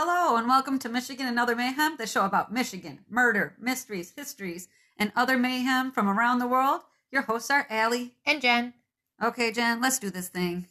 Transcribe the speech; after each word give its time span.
Hello, 0.00 0.36
and 0.36 0.46
welcome 0.46 0.78
to 0.78 0.88
Michigan 0.88 1.26
and 1.26 1.40
Other 1.40 1.56
Mayhem, 1.56 1.96
the 1.98 2.06
show 2.06 2.24
about 2.24 2.52
Michigan, 2.52 3.00
murder, 3.10 3.56
mysteries, 3.58 4.12
histories, 4.14 4.68
and 4.96 5.10
other 5.16 5.36
mayhem 5.36 5.90
from 5.90 6.08
around 6.08 6.38
the 6.38 6.46
world. 6.46 6.82
Your 7.10 7.22
hosts 7.22 7.50
are 7.50 7.66
Allie. 7.68 8.14
And 8.24 8.40
Jen. 8.40 8.74
Okay, 9.20 9.50
Jen, 9.50 9.80
let's 9.80 9.98
do 9.98 10.08
this 10.08 10.28
thing. 10.28 10.68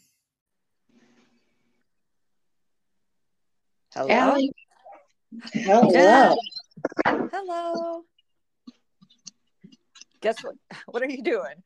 Hello. 3.93 4.07
Allie. 4.09 4.53
Jen. 5.53 6.37
Hello. 7.05 8.03
Guess 10.21 10.41
what? 10.41 10.55
What 10.85 11.03
are 11.03 11.09
you 11.09 11.21
doing? 11.21 11.63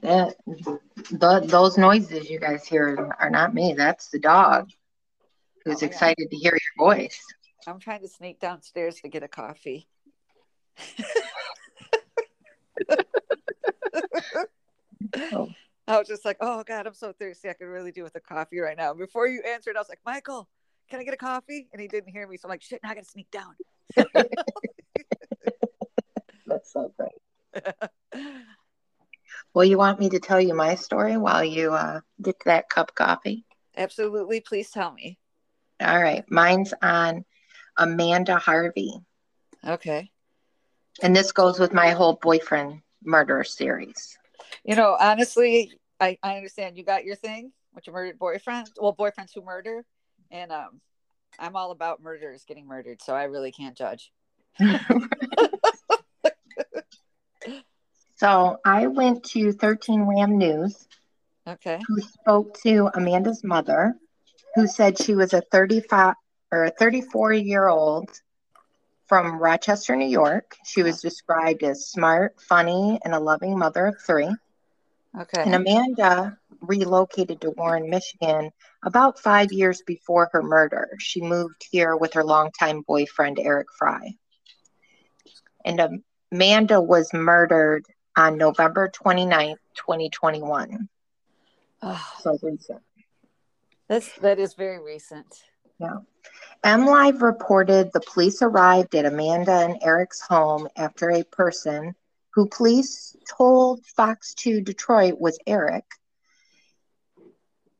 That, 0.00 0.34
the, 0.46 1.42
those 1.44 1.76
noises 1.76 2.30
you 2.30 2.40
guys 2.40 2.66
hear 2.66 3.14
are 3.20 3.28
not 3.28 3.52
me. 3.52 3.74
That's 3.76 4.08
the 4.08 4.18
dog 4.18 4.70
who's 5.66 5.82
Oh, 5.82 5.86
yeah. 5.86 5.90
excited 5.90 6.30
to 6.30 6.36
hear 6.36 6.52
your 6.52 6.86
voice. 6.94 7.20
I'm 7.66 7.80
trying 7.80 8.00
to 8.02 8.08
sneak 8.08 8.38
downstairs 8.38 9.00
to 9.00 9.08
get 9.08 9.24
a 9.24 9.28
coffee. 9.28 9.88
Oh. 15.32 15.48
I 15.88 15.98
was 15.98 16.08
just 16.08 16.24
like, 16.24 16.36
oh 16.40 16.62
God, 16.64 16.86
I'm 16.86 16.94
so 16.94 17.12
thirsty. 17.12 17.48
I 17.48 17.52
could 17.52 17.66
really 17.66 17.92
do 17.92 18.02
with 18.04 18.14
a 18.16 18.20
coffee 18.20 18.60
right 18.60 18.76
now. 18.76 18.92
Before 18.94 19.26
you 19.28 19.42
answered, 19.46 19.76
I 19.76 19.80
was 19.80 19.88
like, 19.88 20.00
Michael, 20.06 20.48
can 20.88 21.00
I 21.00 21.04
get 21.04 21.14
a 21.14 21.16
coffee? 21.18 21.68
And 21.72 21.80
he 21.82 21.88
didn't 21.88 22.10
hear 22.12 22.26
me. 22.28 22.36
So 22.36 22.46
I'm 22.46 22.50
like, 22.50 22.62
shit, 22.62 22.80
now 22.82 22.90
I 22.90 22.94
gotta 22.94 23.06
sneak 23.06 23.30
down. 23.30 23.54
That's 26.46 26.72
so 26.72 26.92
great. 26.96 27.12
Well, 29.54 29.64
you 29.64 29.78
want 29.78 29.98
me 30.00 30.08
to 30.10 30.18
tell 30.20 30.40
you 30.40 30.54
my 30.54 30.74
story 30.76 31.16
while 31.16 31.44
you 31.44 31.72
uh, 31.72 32.00
get 32.22 32.36
that 32.44 32.68
cup 32.68 32.90
of 32.90 32.94
coffee? 32.94 33.44
Absolutely. 33.76 34.40
Please 34.40 34.70
tell 34.70 34.92
me. 34.92 35.18
All 35.80 36.00
right. 36.02 36.24
Mine's 36.30 36.72
on 36.82 37.24
Amanda 37.76 38.36
Harvey. 38.38 38.94
Okay. 39.66 40.10
And 41.02 41.14
this 41.14 41.32
goes 41.32 41.58
with 41.58 41.72
my 41.72 41.90
whole 41.90 42.18
boyfriend 42.22 42.80
murder 43.04 43.44
series. 43.44 44.16
You 44.64 44.76
know, 44.76 44.96
honestly, 44.98 45.72
I, 46.00 46.18
I 46.22 46.36
understand 46.36 46.76
you 46.78 46.84
got 46.84 47.04
your 47.04 47.16
thing 47.16 47.52
with 47.74 47.86
your 47.86 47.94
murdered 47.94 48.18
boyfriend. 48.18 48.70
Well, 48.80 48.94
boyfriends 48.94 49.34
who 49.34 49.42
murder. 49.42 49.84
And 50.30 50.50
um 50.52 50.80
I'm 51.38 51.54
all 51.56 51.70
about 51.70 52.00
murderers 52.00 52.44
getting 52.46 52.66
murdered, 52.66 53.02
so 53.02 53.14
I 53.14 53.24
really 53.24 53.52
can't 53.52 53.76
judge. 53.76 54.10
So 58.18 58.56
I 58.64 58.86
went 58.86 59.24
to 59.24 59.52
13 59.52 60.06
Wham 60.06 60.38
News, 60.38 60.88
Okay. 61.46 61.82
who 61.86 62.00
spoke 62.00 62.58
to 62.62 62.88
Amanda's 62.94 63.44
mother, 63.44 63.94
who 64.56 64.66
said 64.66 64.98
she 64.98 65.14
was 65.14 65.34
a 65.34 65.42
35 65.52 66.14
or 66.50 66.64
a 66.64 66.70
34 66.70 67.34
year 67.34 67.68
old 67.68 68.10
from 69.06 69.38
Rochester, 69.38 69.94
New 69.94 70.08
York. 70.08 70.56
She 70.64 70.82
was 70.82 71.00
described 71.00 71.62
as 71.62 71.88
smart, 71.88 72.40
funny, 72.40 72.98
and 73.04 73.14
a 73.14 73.20
loving 73.20 73.56
mother 73.56 73.86
of 73.86 73.96
three. 74.04 74.34
Okay. 75.18 75.42
And 75.42 75.54
Amanda 75.54 76.38
relocated 76.60 77.40
to 77.42 77.50
Warren, 77.50 77.88
Michigan 77.90 78.50
about 78.82 79.18
five 79.18 79.52
years 79.52 79.82
before 79.86 80.30
her 80.32 80.42
murder. 80.42 80.88
She 80.98 81.20
moved 81.20 81.66
here 81.70 81.94
with 81.96 82.14
her 82.14 82.24
longtime 82.24 82.82
boyfriend, 82.86 83.38
Eric 83.38 83.68
Fry. 83.78 84.14
And 85.64 86.00
Amanda 86.32 86.80
was 86.80 87.12
murdered 87.12 87.84
on 88.16 88.38
November 88.38 88.90
29th, 88.90 89.58
2021. 89.74 90.88
Oh, 91.82 92.12
So 92.22 92.38
recent. 92.42 92.80
That's 93.88 94.12
that 94.18 94.38
is 94.38 94.54
very 94.54 94.80
recent. 94.80 95.26
Yeah. 95.78 95.98
MLive 96.64 97.22
reported 97.22 97.90
the 97.92 98.00
police 98.00 98.42
arrived 98.42 98.94
at 98.94 99.04
Amanda 99.04 99.52
and 99.52 99.78
Eric's 99.82 100.20
home 100.20 100.68
after 100.76 101.10
a 101.10 101.24
person 101.24 101.94
who 102.32 102.48
police 102.48 103.16
told 103.36 103.84
Fox 103.86 104.34
2 104.34 104.60
Detroit 104.60 105.18
was 105.18 105.38
Eric. 105.46 105.84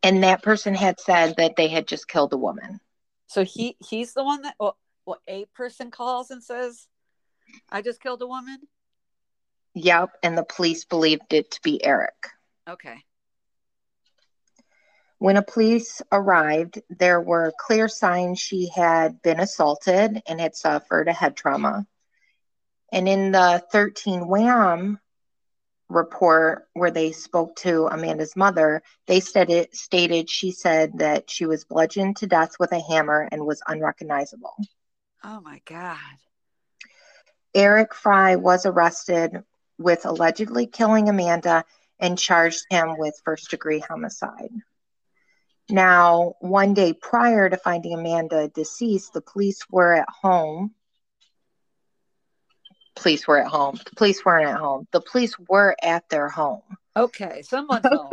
And 0.02 0.22
that 0.22 0.42
person 0.42 0.74
had 0.74 1.00
said 1.00 1.34
that 1.36 1.56
they 1.56 1.68
had 1.68 1.88
just 1.88 2.06
killed 2.06 2.32
a 2.32 2.38
woman. 2.38 2.80
So 3.26 3.44
he 3.44 3.76
he's 3.80 4.14
the 4.14 4.22
one 4.22 4.42
that 4.42 4.54
well, 4.60 4.76
well 5.04 5.20
a 5.26 5.46
person 5.46 5.90
calls 5.90 6.30
and 6.30 6.42
says, 6.42 6.86
"I 7.70 7.82
just 7.82 8.00
killed 8.00 8.22
a 8.22 8.26
woman." 8.26 8.58
Yep. 9.74 10.16
And 10.22 10.38
the 10.38 10.44
police 10.44 10.84
believed 10.84 11.32
it 11.32 11.50
to 11.50 11.60
be 11.62 11.84
Eric. 11.84 12.14
Okay. 12.68 13.04
When 15.18 15.36
a 15.36 15.42
police 15.42 16.02
arrived, 16.12 16.82
there 16.90 17.20
were 17.20 17.52
clear 17.58 17.88
signs 17.88 18.38
she 18.38 18.68
had 18.68 19.22
been 19.22 19.40
assaulted 19.40 20.22
and 20.26 20.40
had 20.40 20.54
suffered 20.54 21.08
a 21.08 21.12
head 21.12 21.36
trauma. 21.36 21.86
And 22.92 23.08
in 23.08 23.32
the 23.32 23.64
13 23.72 24.28
Wham 24.28 24.98
report, 25.88 26.68
where 26.74 26.90
they 26.90 27.12
spoke 27.12 27.56
to 27.56 27.86
Amanda's 27.86 28.36
mother, 28.36 28.82
they 29.06 29.20
said 29.20 29.50
it 29.50 29.74
stated 29.74 30.28
she 30.28 30.50
said 30.50 30.98
that 30.98 31.30
she 31.30 31.46
was 31.46 31.64
bludgeoned 31.64 32.16
to 32.18 32.26
death 32.26 32.56
with 32.58 32.72
a 32.72 32.80
hammer 32.80 33.28
and 33.30 33.46
was 33.46 33.62
unrecognizable. 33.66 34.56
Oh 35.24 35.40
my 35.40 35.60
god. 35.64 35.98
Eric 37.54 37.94
Fry 37.94 38.36
was 38.36 38.66
arrested 38.66 39.42
with 39.78 40.04
allegedly 40.04 40.66
killing 40.66 41.08
Amanda 41.08 41.64
and 41.98 42.18
charged 42.18 42.66
him 42.68 42.98
with 42.98 43.20
first 43.24 43.50
degree 43.50 43.78
homicide. 43.78 44.50
Now, 45.68 46.34
one 46.40 46.74
day 46.74 46.92
prior 46.92 47.50
to 47.50 47.56
finding 47.56 47.94
Amanda 47.94 48.48
deceased, 48.48 49.12
the 49.12 49.20
police 49.20 49.60
were 49.70 49.94
at 49.94 50.08
home. 50.08 50.74
Police 52.94 53.26
were 53.26 53.38
at 53.38 53.48
home. 53.48 53.78
The 53.84 53.96
police 53.96 54.24
weren't 54.24 54.48
at 54.48 54.56
home. 54.58 54.86
The 54.92 55.00
police 55.00 55.38
were 55.38 55.76
at 55.82 56.08
their 56.08 56.28
home 56.28 56.62
Okay, 56.96 57.42
someone's 57.42 57.84
home. 57.86 58.10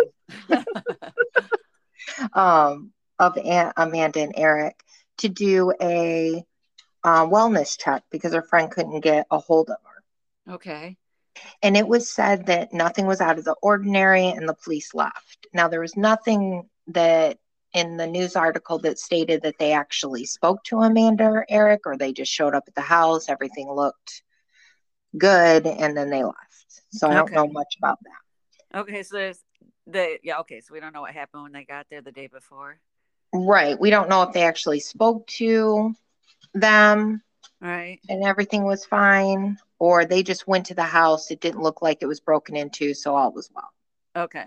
um, 2.34 2.92
of 3.20 3.38
A- 3.38 3.74
Amanda 3.78 4.20
and 4.22 4.34
Eric 4.36 4.84
to 5.20 5.30
do 5.30 5.72
a 5.82 6.44
uh, 7.04 7.26
wellness 7.26 7.78
check 7.80 8.04
because 8.12 8.34
her 8.34 8.42
friend 8.42 8.70
couldn't 8.72 9.00
get 9.02 9.26
a 9.32 9.40
hold 9.40 9.70
of 9.70 9.78
her. 9.84 10.56
okay. 10.56 10.98
and 11.62 11.78
it 11.78 11.88
was 11.88 12.10
said 12.10 12.48
that 12.48 12.74
nothing 12.74 13.06
was 13.06 13.22
out 13.22 13.38
of 13.38 13.46
the 13.46 13.56
ordinary 13.62 14.28
and 14.28 14.50
the 14.50 14.54
police 14.54 14.94
left. 14.94 15.48
Now, 15.54 15.68
there 15.70 15.82
was 15.82 15.96
nothing 15.96 16.70
that 16.88 17.38
in 17.74 17.98
the 17.98 18.08
news 18.08 18.36
article 18.36 18.80
that 18.80 19.00
stated 19.00 19.42
that 19.42 19.58
they 19.58 19.74
actually 19.74 20.26
spoke 20.26 20.64
to 20.66 20.80
Amanda 20.80 21.26
or 21.26 21.46
Eric 21.50 21.82
or 21.86 21.98
they 21.98 22.14
just 22.14 22.32
showed 22.32 22.54
up 22.54 22.66
at 22.68 22.76
the 22.76 22.82
house, 22.82 23.30
everything 23.30 23.70
looked 23.72 24.24
good, 25.18 25.66
and 25.66 25.96
then 25.96 26.10
they 26.10 26.24
left. 26.24 26.82
So 26.92 27.10
I 27.10 27.16
don't 27.16 27.26
Okay. 27.26 27.36
know 27.36 27.48
much 27.48 27.76
about 27.78 28.00
that. 28.04 28.80
Okay, 28.80 29.04
so 29.04 29.18
there's 29.18 29.44
the 29.88 30.18
yeah, 30.24 30.40
okay, 30.40 30.62
so 30.62 30.74
we 30.74 30.80
don't 30.80 30.94
know 30.94 31.02
what 31.02 31.14
happened 31.14 31.44
when 31.44 31.52
they 31.52 31.64
got 31.64 31.86
there 31.90 32.02
the 32.02 32.12
day 32.12 32.28
before. 32.28 32.80
Right. 33.34 33.80
We 33.80 33.90
don't 33.90 34.10
know 34.10 34.24
if 34.24 34.34
they 34.34 34.44
actually 34.44 34.80
spoke 34.80 35.26
to 35.28 35.96
them 36.54 37.24
Right. 37.62 38.00
and 38.10 38.24
everything 38.24 38.64
was 38.64 38.86
fine 38.86 39.58
or 39.80 40.06
they 40.06 40.24
just 40.24 40.48
went 40.48 40.68
to 40.68 40.76
the 40.76 40.84
house. 40.84 41.32
It 41.32 41.40
didn't 41.42 41.62
look 41.62 41.82
like 41.82 42.00
it 42.02 42.08
was 42.08 42.20
broken 42.20 42.56
into, 42.56 42.94
so 42.94 43.16
all 43.16 43.32
was 43.32 43.50
well. 43.54 43.70
Okay. 44.16 44.46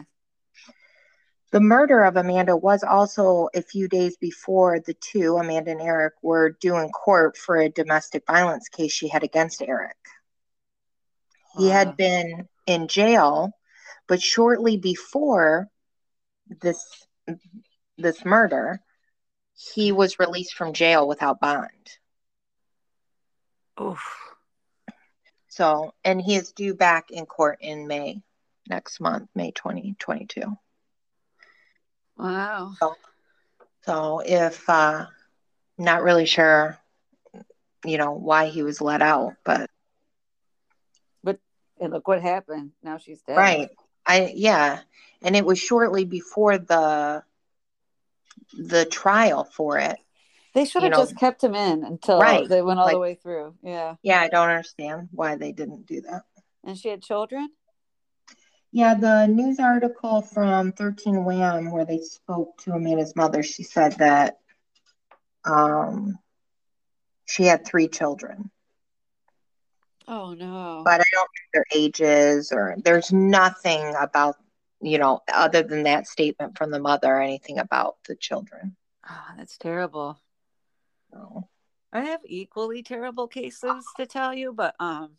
The 1.52 1.60
murder 1.60 2.02
of 2.02 2.16
Amanda 2.16 2.56
was 2.56 2.82
also 2.82 3.48
a 3.54 3.62
few 3.62 3.88
days 3.88 4.16
before 4.16 4.80
the 4.80 4.94
two, 4.94 5.36
Amanda 5.36 5.70
and 5.70 5.80
Eric, 5.80 6.14
were 6.20 6.50
due 6.50 6.76
in 6.76 6.90
court 6.90 7.36
for 7.36 7.56
a 7.56 7.68
domestic 7.68 8.26
violence 8.26 8.68
case 8.68 8.92
she 8.92 9.08
had 9.08 9.22
against 9.22 9.62
Eric. 9.62 9.96
He 11.56 11.68
had 11.68 11.96
been 11.96 12.48
in 12.66 12.88
jail, 12.88 13.52
but 14.08 14.20
shortly 14.20 14.76
before 14.76 15.68
this 16.60 16.84
this 17.96 18.24
murder, 18.24 18.80
he 19.54 19.92
was 19.92 20.18
released 20.18 20.54
from 20.54 20.74
jail 20.74 21.08
without 21.08 21.40
bond. 21.40 21.70
Oof. 23.80 24.02
So, 25.48 25.94
and 26.04 26.20
he 26.20 26.36
is 26.36 26.52
due 26.52 26.74
back 26.74 27.10
in 27.10 27.24
court 27.24 27.58
in 27.62 27.86
May 27.86 28.22
next 28.68 29.00
month, 29.00 29.30
May 29.34 29.52
2022. 29.52 30.42
Wow. 32.16 32.72
So 33.84 34.20
if 34.24 34.68
uh 34.68 35.06
not 35.78 36.02
really 36.02 36.26
sure, 36.26 36.78
you 37.84 37.98
know, 37.98 38.12
why 38.12 38.46
he 38.46 38.62
was 38.62 38.80
let 38.80 39.02
out, 39.02 39.34
but 39.44 39.70
but 41.22 41.38
And 41.80 41.92
look 41.92 42.08
what 42.08 42.22
happened. 42.22 42.72
Now 42.82 42.98
she's 42.98 43.22
dead. 43.22 43.36
right. 43.36 43.68
I 44.06 44.32
yeah. 44.34 44.80
And 45.22 45.36
it 45.36 45.44
was 45.44 45.58
shortly 45.58 46.04
before 46.04 46.58
the 46.58 47.22
the 48.56 48.84
trial 48.86 49.44
for 49.44 49.78
it. 49.78 49.96
They 50.54 50.64
should 50.64 50.82
You 50.82 50.88
have 50.88 50.98
know- 50.98 51.04
just 51.04 51.18
kept 51.18 51.44
him 51.44 51.54
in 51.54 51.84
until 51.84 52.18
Right. 52.18 52.48
they 52.48 52.62
went 52.62 52.78
all 52.80 52.88
the 52.88 52.98
way 52.98 53.14
through. 53.14 53.54
Yeah. 53.62 53.96
Yeah, 54.02 54.20
I 54.22 54.28
don't 54.28 54.48
understand 54.48 55.08
why 55.12 55.36
they 55.36 55.52
didn't 55.52 55.86
do 55.86 56.00
that. 56.02 56.22
And 56.64 56.78
she 56.78 56.88
had 56.88 57.02
children? 57.02 57.50
Yeah, 58.76 58.92
the 58.94 59.26
news 59.26 59.58
article 59.58 60.20
from 60.20 60.72
13 60.72 61.24
Wham 61.24 61.70
where 61.70 61.86
they 61.86 62.00
spoke 62.00 62.58
to 62.58 62.72
Amanda's 62.72 63.16
mother, 63.16 63.42
she 63.42 63.62
said 63.62 63.92
that 63.94 64.38
Um, 65.46 66.18
she 67.24 67.44
had 67.44 67.64
three 67.64 67.88
children, 67.88 68.50
Oh 70.06 70.34
no. 70.34 70.82
but 70.84 71.00
I 71.00 71.04
don't 71.12 71.22
know 71.24 71.50
their 71.54 71.64
ages 71.74 72.52
or 72.52 72.76
there's 72.84 73.12
nothing 73.12 73.94
about, 73.98 74.36
you 74.82 74.98
know, 74.98 75.22
other 75.32 75.62
than 75.62 75.84
that 75.84 76.06
statement 76.06 76.58
from 76.58 76.70
the 76.70 76.78
mother, 76.78 77.18
anything 77.18 77.58
about 77.58 77.96
the 78.06 78.14
children. 78.14 78.76
oh, 79.08 79.28
that's 79.38 79.56
terrible. 79.56 80.20
So, 81.12 81.48
I 81.92 82.02
have 82.02 82.20
equally 82.26 82.82
terrible 82.82 83.26
cases 83.26 83.86
to 83.96 84.06
tell 84.06 84.34
you, 84.34 84.52
but 84.52 84.74
um 84.80 85.16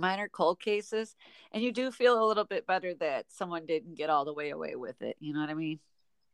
mine 0.00 0.18
are 0.20 0.28
cold 0.28 0.60
cases. 0.60 1.16
And 1.52 1.62
you 1.62 1.72
do 1.72 1.90
feel 1.90 2.22
a 2.22 2.26
little 2.26 2.44
bit 2.44 2.66
better 2.66 2.94
that 2.94 3.26
someone 3.28 3.66
didn't 3.66 3.96
get 3.96 4.10
all 4.10 4.24
the 4.24 4.32
way 4.32 4.50
away 4.50 4.76
with 4.76 5.00
it. 5.02 5.16
You 5.20 5.34
know 5.34 5.40
what 5.40 5.50
I 5.50 5.54
mean? 5.54 5.78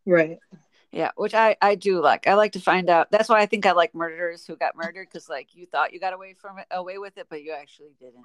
right. 0.06 0.38
Yeah, 0.92 1.10
which 1.16 1.34
I 1.34 1.56
I 1.60 1.74
do 1.74 2.00
like. 2.00 2.26
I 2.26 2.34
like 2.34 2.52
to 2.52 2.60
find 2.60 2.88
out. 2.88 3.10
That's 3.10 3.28
why 3.28 3.40
I 3.40 3.46
think 3.46 3.66
I 3.66 3.72
like 3.72 3.94
murderers 3.94 4.46
who 4.46 4.56
got 4.56 4.76
murdered 4.76 5.08
because 5.10 5.28
like 5.28 5.54
you 5.54 5.66
thought 5.66 5.92
you 5.92 6.00
got 6.00 6.14
away 6.14 6.34
from 6.34 6.58
it, 6.58 6.66
away 6.70 6.98
with 6.98 7.18
it, 7.18 7.26
but 7.28 7.42
you 7.42 7.52
actually 7.52 7.92
didn't. 7.98 8.24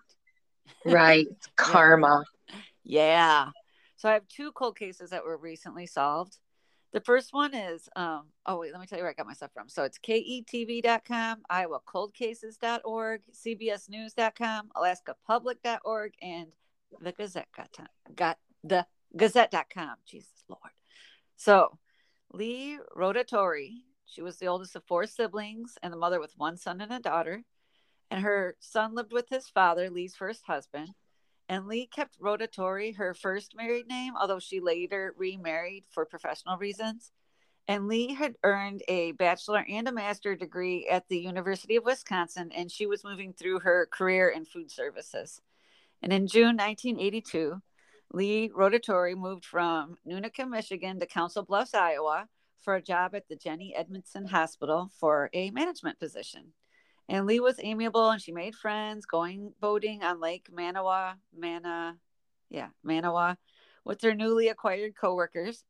Right. 0.85 1.27
Karma. 1.55 2.23
Yeah. 2.83 3.49
So 3.97 4.09
I 4.09 4.13
have 4.13 4.27
two 4.27 4.51
cold 4.51 4.77
cases 4.77 5.09
that 5.09 5.25
were 5.25 5.37
recently 5.37 5.85
solved. 5.85 6.37
The 6.93 7.01
first 7.01 7.33
one 7.33 7.53
is 7.55 7.87
um 7.95 8.27
oh 8.45 8.59
wait, 8.59 8.71
let 8.71 8.81
me 8.81 8.87
tell 8.87 8.97
you 8.97 9.03
where 9.03 9.11
I 9.11 9.13
got 9.13 9.27
my 9.27 9.33
stuff 9.33 9.51
from. 9.53 9.69
So 9.69 9.83
it's 9.83 9.97
ketv.com, 9.99 11.43
iowacoldcases.org, 11.49 13.21
cbsnews.com, 13.33 14.69
alaskapublic.org, 14.75 16.13
and 16.21 16.47
the 16.99 17.11
gazette 17.11 17.47
got 18.15 18.37
the 18.63 18.85
gazette.com. 19.15 19.95
Jesus 20.05 20.43
Lord. 20.47 20.73
So 21.37 21.77
Lee 22.33 22.77
Rotatori, 22.95 23.81
she 24.05 24.21
was 24.21 24.37
the 24.37 24.47
oldest 24.47 24.75
of 24.75 24.83
four 24.85 25.05
siblings 25.05 25.77
and 25.81 25.91
the 25.91 25.97
mother 25.97 26.19
with 26.19 26.33
one 26.37 26.57
son 26.57 26.81
and 26.81 26.91
a 26.91 26.99
daughter. 26.99 27.43
And 28.09 28.23
her 28.23 28.57
son 28.59 28.93
lived 28.93 29.13
with 29.13 29.29
his 29.29 29.47
father, 29.47 29.89
Lee's 29.89 30.15
first 30.15 30.43
husband. 30.45 30.89
And 31.51 31.67
Lee 31.67 31.85
kept 31.85 32.17
Rotatori 32.17 32.95
her 32.95 33.13
first 33.13 33.57
married 33.57 33.85
name, 33.85 34.13
although 34.17 34.39
she 34.39 34.61
later 34.61 35.13
remarried 35.17 35.83
for 35.89 36.05
professional 36.05 36.55
reasons. 36.55 37.11
And 37.67 37.89
Lee 37.89 38.13
had 38.13 38.37
earned 38.41 38.83
a 38.87 39.11
bachelor 39.11 39.65
and 39.67 39.85
a 39.85 39.91
master 39.91 40.33
degree 40.33 40.87
at 40.87 41.09
the 41.09 41.19
University 41.19 41.75
of 41.75 41.83
Wisconsin, 41.83 42.53
and 42.55 42.71
she 42.71 42.85
was 42.85 43.03
moving 43.03 43.33
through 43.33 43.59
her 43.59 43.85
career 43.91 44.29
in 44.29 44.45
food 44.45 44.71
services. 44.71 45.41
And 46.01 46.13
in 46.13 46.27
June 46.27 46.55
1982, 46.55 47.61
Lee 48.13 48.49
Rotatori 48.55 49.17
moved 49.17 49.43
from 49.43 49.97
Nunica, 50.05 50.45
Michigan 50.45 51.01
to 51.01 51.05
Council 51.05 51.43
Bluffs, 51.43 51.73
Iowa 51.73 52.29
for 52.61 52.75
a 52.75 52.81
job 52.81 53.13
at 53.13 53.27
the 53.27 53.35
Jennie 53.35 53.75
Edmundson 53.77 54.29
Hospital 54.29 54.89
for 54.97 55.29
a 55.33 55.51
management 55.51 55.99
position. 55.99 56.53
And 57.09 57.25
Lee 57.25 57.39
was 57.39 57.59
amiable 57.61 58.09
and 58.09 58.21
she 58.21 58.31
made 58.31 58.55
friends 58.55 59.05
going 59.05 59.53
boating 59.59 60.03
on 60.03 60.21
Lake 60.21 60.47
Manawa, 60.51 61.15
Mana, 61.37 61.97
yeah, 62.49 62.69
Manawa 62.85 63.37
with 63.83 64.01
her 64.01 64.13
newly 64.13 64.47
acquired 64.47 64.93
coworkers. 64.95 65.63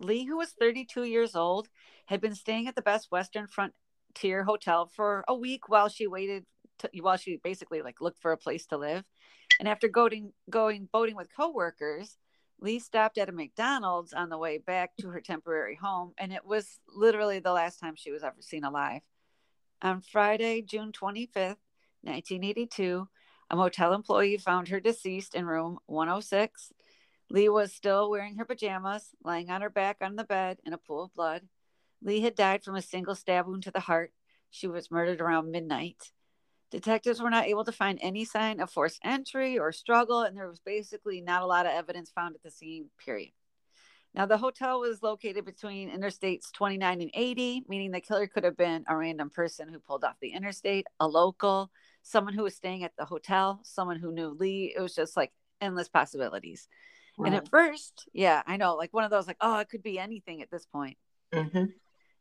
Lee, 0.00 0.24
who 0.24 0.36
was 0.36 0.52
32 0.52 1.04
years 1.04 1.34
old, 1.34 1.68
had 2.06 2.20
been 2.20 2.34
staying 2.34 2.68
at 2.68 2.74
the 2.74 2.82
Best 2.82 3.10
Western 3.10 3.46
Frontier 3.46 4.44
Hotel 4.44 4.86
for 4.86 5.24
a 5.28 5.34
week 5.34 5.68
while 5.68 5.88
she 5.88 6.06
waited 6.06 6.44
to, 6.78 6.90
while 7.00 7.16
she 7.16 7.38
basically 7.42 7.82
like 7.82 8.00
looked 8.00 8.20
for 8.20 8.32
a 8.32 8.38
place 8.38 8.66
to 8.66 8.78
live. 8.78 9.04
And 9.58 9.68
after 9.68 9.88
going 9.88 10.32
going 10.48 10.88
boating 10.92 11.16
with 11.16 11.34
coworkers, 11.34 12.16
Lee 12.60 12.78
stopped 12.78 13.18
at 13.18 13.28
a 13.28 13.32
McDonald's 13.32 14.12
on 14.12 14.28
the 14.28 14.38
way 14.38 14.58
back 14.58 14.96
to 15.00 15.08
her 15.08 15.20
temporary 15.20 15.76
home, 15.76 16.12
and 16.16 16.32
it 16.32 16.44
was 16.44 16.80
literally 16.88 17.40
the 17.40 17.52
last 17.52 17.78
time 17.78 17.94
she 17.96 18.12
was 18.12 18.22
ever 18.22 18.40
seen 18.40 18.64
alive. 18.64 19.02
On 19.84 20.00
Friday, 20.00 20.62
June 20.62 20.92
25th, 20.92 21.56
1982, 22.02 23.08
a 23.50 23.56
motel 23.56 23.92
employee 23.92 24.36
found 24.36 24.68
her 24.68 24.78
deceased 24.78 25.34
in 25.34 25.44
room 25.44 25.80
106. 25.86 26.72
Lee 27.28 27.48
was 27.48 27.72
still 27.72 28.08
wearing 28.08 28.36
her 28.36 28.44
pajamas, 28.44 29.08
lying 29.24 29.50
on 29.50 29.60
her 29.60 29.68
back 29.68 29.96
on 30.00 30.14
the 30.14 30.22
bed 30.22 30.58
in 30.64 30.72
a 30.72 30.78
pool 30.78 31.02
of 31.02 31.14
blood. 31.14 31.48
Lee 32.00 32.20
had 32.20 32.36
died 32.36 32.62
from 32.62 32.76
a 32.76 32.82
single 32.82 33.16
stab 33.16 33.48
wound 33.48 33.64
to 33.64 33.72
the 33.72 33.80
heart. 33.80 34.12
She 34.50 34.68
was 34.68 34.88
murdered 34.88 35.20
around 35.20 35.50
midnight. 35.50 36.12
Detectives 36.70 37.20
were 37.20 37.30
not 37.30 37.46
able 37.46 37.64
to 37.64 37.72
find 37.72 37.98
any 38.00 38.24
sign 38.24 38.60
of 38.60 38.70
forced 38.70 39.00
entry 39.02 39.58
or 39.58 39.72
struggle, 39.72 40.20
and 40.22 40.36
there 40.36 40.48
was 40.48 40.60
basically 40.60 41.20
not 41.20 41.42
a 41.42 41.46
lot 41.46 41.66
of 41.66 41.72
evidence 41.72 42.08
found 42.08 42.36
at 42.36 42.42
the 42.44 42.52
scene, 42.52 42.90
period. 43.04 43.32
Now, 44.14 44.26
the 44.26 44.36
hotel 44.36 44.80
was 44.80 45.02
located 45.02 45.44
between 45.46 45.90
interstates 45.90 46.52
29 46.52 47.00
and 47.00 47.10
80, 47.14 47.64
meaning 47.66 47.90
the 47.90 48.00
killer 48.00 48.26
could 48.26 48.44
have 48.44 48.56
been 48.56 48.84
a 48.86 48.96
random 48.96 49.30
person 49.30 49.68
who 49.68 49.78
pulled 49.78 50.04
off 50.04 50.16
the 50.20 50.32
interstate, 50.32 50.86
a 51.00 51.08
local, 51.08 51.70
someone 52.02 52.34
who 52.34 52.42
was 52.42 52.54
staying 52.54 52.84
at 52.84 52.92
the 52.98 53.06
hotel, 53.06 53.60
someone 53.64 53.98
who 53.98 54.12
knew 54.12 54.28
Lee. 54.28 54.74
It 54.76 54.80
was 54.80 54.94
just 54.94 55.16
like 55.16 55.32
endless 55.62 55.88
possibilities. 55.88 56.68
And 57.24 57.34
at 57.34 57.48
first, 57.48 58.08
yeah, 58.12 58.42
I 58.46 58.56
know, 58.56 58.74
like 58.74 58.92
one 58.92 59.04
of 59.04 59.10
those, 59.10 59.26
like, 59.26 59.36
oh, 59.40 59.58
it 59.58 59.68
could 59.68 59.82
be 59.82 59.98
anything 59.98 60.42
at 60.42 60.50
this 60.50 60.66
point. 60.66 60.96
hmm 61.32 61.64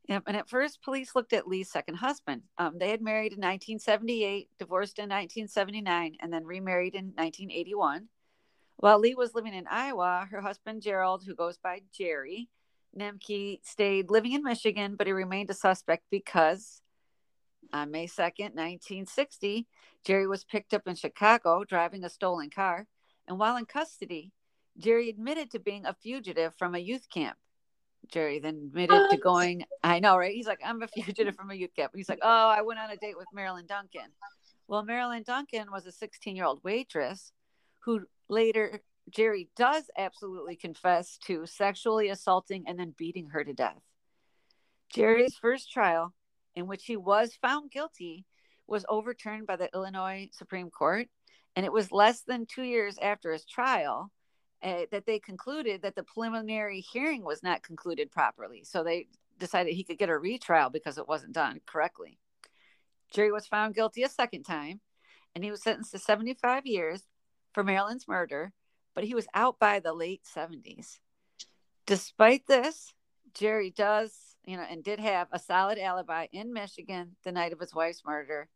Yep. 0.09 0.23
And 0.27 0.35
at 0.35 0.49
first, 0.49 0.81
police 0.81 1.15
looked 1.15 1.31
at 1.31 1.47
Lee's 1.47 1.71
second 1.71 1.95
husband. 1.95 2.41
Um, 2.57 2.77
they 2.79 2.89
had 2.89 3.01
married 3.01 3.33
in 3.33 3.39
1978, 3.39 4.49
divorced 4.57 4.97
in 4.97 5.03
1979, 5.03 6.17
and 6.19 6.33
then 6.33 6.43
remarried 6.43 6.95
in 6.95 7.13
1981. 7.15 8.07
While 8.81 8.97
Lee 8.97 9.13
was 9.13 9.35
living 9.35 9.53
in 9.53 9.67
Iowa, 9.67 10.27
her 10.31 10.41
husband 10.41 10.81
Gerald, 10.81 11.23
who 11.23 11.35
goes 11.35 11.57
by 11.57 11.81
Jerry 11.93 12.49
Nemke, 12.97 13.59
stayed 13.63 14.09
living 14.09 14.33
in 14.33 14.43
Michigan, 14.43 14.95
but 14.95 15.05
he 15.05 15.13
remained 15.13 15.51
a 15.51 15.53
suspect 15.53 16.03
because 16.09 16.81
on 17.71 17.91
May 17.91 18.07
2nd, 18.07 18.55
1960, 18.55 19.67
Jerry 20.03 20.27
was 20.27 20.43
picked 20.43 20.73
up 20.73 20.87
in 20.87 20.95
Chicago 20.95 21.63
driving 21.63 22.03
a 22.03 22.09
stolen 22.09 22.49
car. 22.49 22.87
And 23.27 23.37
while 23.37 23.55
in 23.55 23.65
custody, 23.65 24.31
Jerry 24.79 25.09
admitted 25.09 25.51
to 25.51 25.59
being 25.59 25.85
a 25.85 25.93
fugitive 25.93 26.55
from 26.55 26.73
a 26.73 26.79
youth 26.79 27.07
camp. 27.07 27.37
Jerry 28.11 28.39
then 28.39 28.63
admitted 28.65 29.11
to 29.11 29.17
going, 29.17 29.63
I 29.83 29.99
know, 29.99 30.17
right? 30.17 30.33
He's 30.33 30.47
like, 30.47 30.59
I'm 30.65 30.81
a 30.81 30.87
fugitive 30.87 31.35
from 31.35 31.51
a 31.51 31.55
youth 31.55 31.75
camp. 31.75 31.91
He's 31.93 32.09
like, 32.09 32.19
oh, 32.23 32.49
I 32.49 32.63
went 32.63 32.79
on 32.79 32.89
a 32.89 32.97
date 32.97 33.15
with 33.15 33.27
Marilyn 33.31 33.67
Duncan. 33.67 34.09
Well, 34.67 34.83
Marilyn 34.83 35.21
Duncan 35.21 35.71
was 35.71 35.85
a 35.85 35.91
16 35.91 36.35
year 36.35 36.45
old 36.45 36.63
waitress 36.63 37.31
who 37.81 38.01
later 38.31 38.81
Jerry 39.09 39.49
does 39.55 39.89
absolutely 39.97 40.55
confess 40.55 41.17
to 41.25 41.45
sexually 41.45 42.09
assaulting 42.09 42.63
and 42.67 42.79
then 42.79 42.95
beating 42.97 43.29
her 43.29 43.43
to 43.43 43.53
death. 43.53 43.81
Jerry's 44.89 45.35
first 45.35 45.71
trial, 45.71 46.13
in 46.55 46.67
which 46.67 46.85
he 46.85 46.97
was 46.97 47.35
found 47.41 47.71
guilty, 47.71 48.25
was 48.67 48.85
overturned 48.89 49.47
by 49.47 49.57
the 49.57 49.69
Illinois 49.73 50.29
Supreme 50.31 50.69
Court. 50.69 51.07
And 51.55 51.65
it 51.65 51.73
was 51.73 51.91
less 51.91 52.21
than 52.21 52.45
two 52.45 52.63
years 52.63 52.97
after 53.01 53.33
his 53.33 53.45
trial 53.45 54.11
uh, 54.63 54.85
that 54.91 55.05
they 55.05 55.19
concluded 55.19 55.81
that 55.81 55.95
the 55.95 56.03
preliminary 56.03 56.79
hearing 56.79 57.23
was 57.23 57.43
not 57.43 57.63
concluded 57.63 58.11
properly. 58.11 58.63
So 58.63 58.83
they 58.83 59.07
decided 59.39 59.73
he 59.73 59.83
could 59.83 59.97
get 59.97 60.09
a 60.09 60.17
retrial 60.17 60.69
because 60.69 60.97
it 60.97 61.07
wasn't 61.07 61.33
done 61.33 61.59
correctly. 61.65 62.17
Jerry 63.13 63.31
was 63.31 63.47
found 63.47 63.75
guilty 63.75 64.03
a 64.03 64.09
second 64.09 64.43
time, 64.43 64.79
and 65.35 65.43
he 65.43 65.51
was 65.51 65.61
sentenced 65.61 65.91
to 65.91 65.99
75 65.99 66.65
years 66.65 67.03
for 67.53 67.63
Marilyn's 67.63 68.07
murder, 68.07 68.53
but 68.93 69.03
he 69.03 69.15
was 69.15 69.27
out 69.33 69.59
by 69.59 69.79
the 69.79 69.93
late 69.93 70.21
70s. 70.23 70.99
Despite 71.85 72.47
this, 72.47 72.93
Jerry 73.33 73.69
does, 73.69 74.13
you 74.45 74.57
know, 74.57 74.65
and 74.69 74.83
did 74.83 74.99
have 74.99 75.27
a 75.31 75.39
solid 75.39 75.77
alibi 75.77 76.27
in 76.31 76.53
Michigan 76.53 77.15
the 77.23 77.31
night 77.31 77.53
of 77.53 77.59
his 77.59 77.73
wife's 77.73 78.03
murder. 78.05 78.49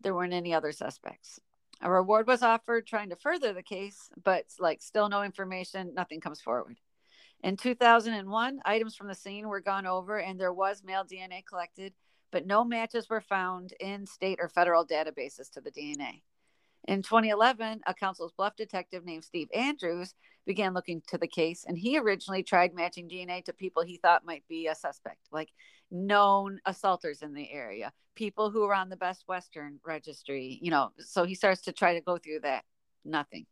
There 0.00 0.14
weren't 0.14 0.32
any 0.32 0.54
other 0.54 0.72
suspects. 0.72 1.40
A 1.80 1.90
reward 1.90 2.26
was 2.26 2.42
offered 2.42 2.86
trying 2.86 3.10
to 3.10 3.16
further 3.16 3.52
the 3.52 3.62
case, 3.62 4.10
but 4.22 4.44
like 4.58 4.82
still 4.82 5.08
no 5.08 5.22
information, 5.22 5.94
nothing 5.94 6.20
comes 6.20 6.40
forward. 6.40 6.78
In 7.44 7.56
2001, 7.56 8.60
items 8.64 8.96
from 8.96 9.06
the 9.06 9.14
scene 9.14 9.46
were 9.46 9.60
gone 9.60 9.86
over 9.86 10.18
and 10.18 10.40
there 10.40 10.52
was 10.52 10.82
male 10.82 11.04
DNA 11.04 11.46
collected, 11.46 11.94
but 12.32 12.46
no 12.46 12.64
matches 12.64 13.08
were 13.08 13.20
found 13.20 13.72
in 13.78 14.06
state 14.06 14.38
or 14.40 14.48
federal 14.48 14.84
databases 14.84 15.48
to 15.52 15.60
the 15.60 15.70
DNA. 15.70 16.22
In 16.88 17.02
2011, 17.02 17.82
a 17.86 17.92
Council's 17.92 18.32
Bluff 18.32 18.56
detective 18.56 19.04
named 19.04 19.22
Steve 19.22 19.50
Andrews 19.54 20.14
began 20.46 20.72
looking 20.72 21.02
to 21.08 21.18
the 21.18 21.28
case, 21.28 21.66
and 21.68 21.76
he 21.76 21.98
originally 21.98 22.42
tried 22.42 22.72
matching 22.72 23.10
DNA 23.10 23.44
to 23.44 23.52
people 23.52 23.82
he 23.82 23.98
thought 23.98 24.24
might 24.24 24.42
be 24.48 24.68
a 24.68 24.74
suspect, 24.74 25.18
like 25.30 25.50
known 25.90 26.60
assaulters 26.64 27.20
in 27.20 27.34
the 27.34 27.52
area, 27.52 27.92
people 28.14 28.48
who 28.48 28.62
were 28.62 28.74
on 28.74 28.88
the 28.88 28.96
Best 28.96 29.24
Western 29.28 29.78
registry, 29.84 30.58
you 30.62 30.70
know. 30.70 30.92
So 30.98 31.24
he 31.24 31.34
starts 31.34 31.60
to 31.62 31.72
try 31.72 31.92
to 31.92 32.00
go 32.00 32.16
through 32.16 32.40
that. 32.40 32.64
Nothing. 33.04 33.44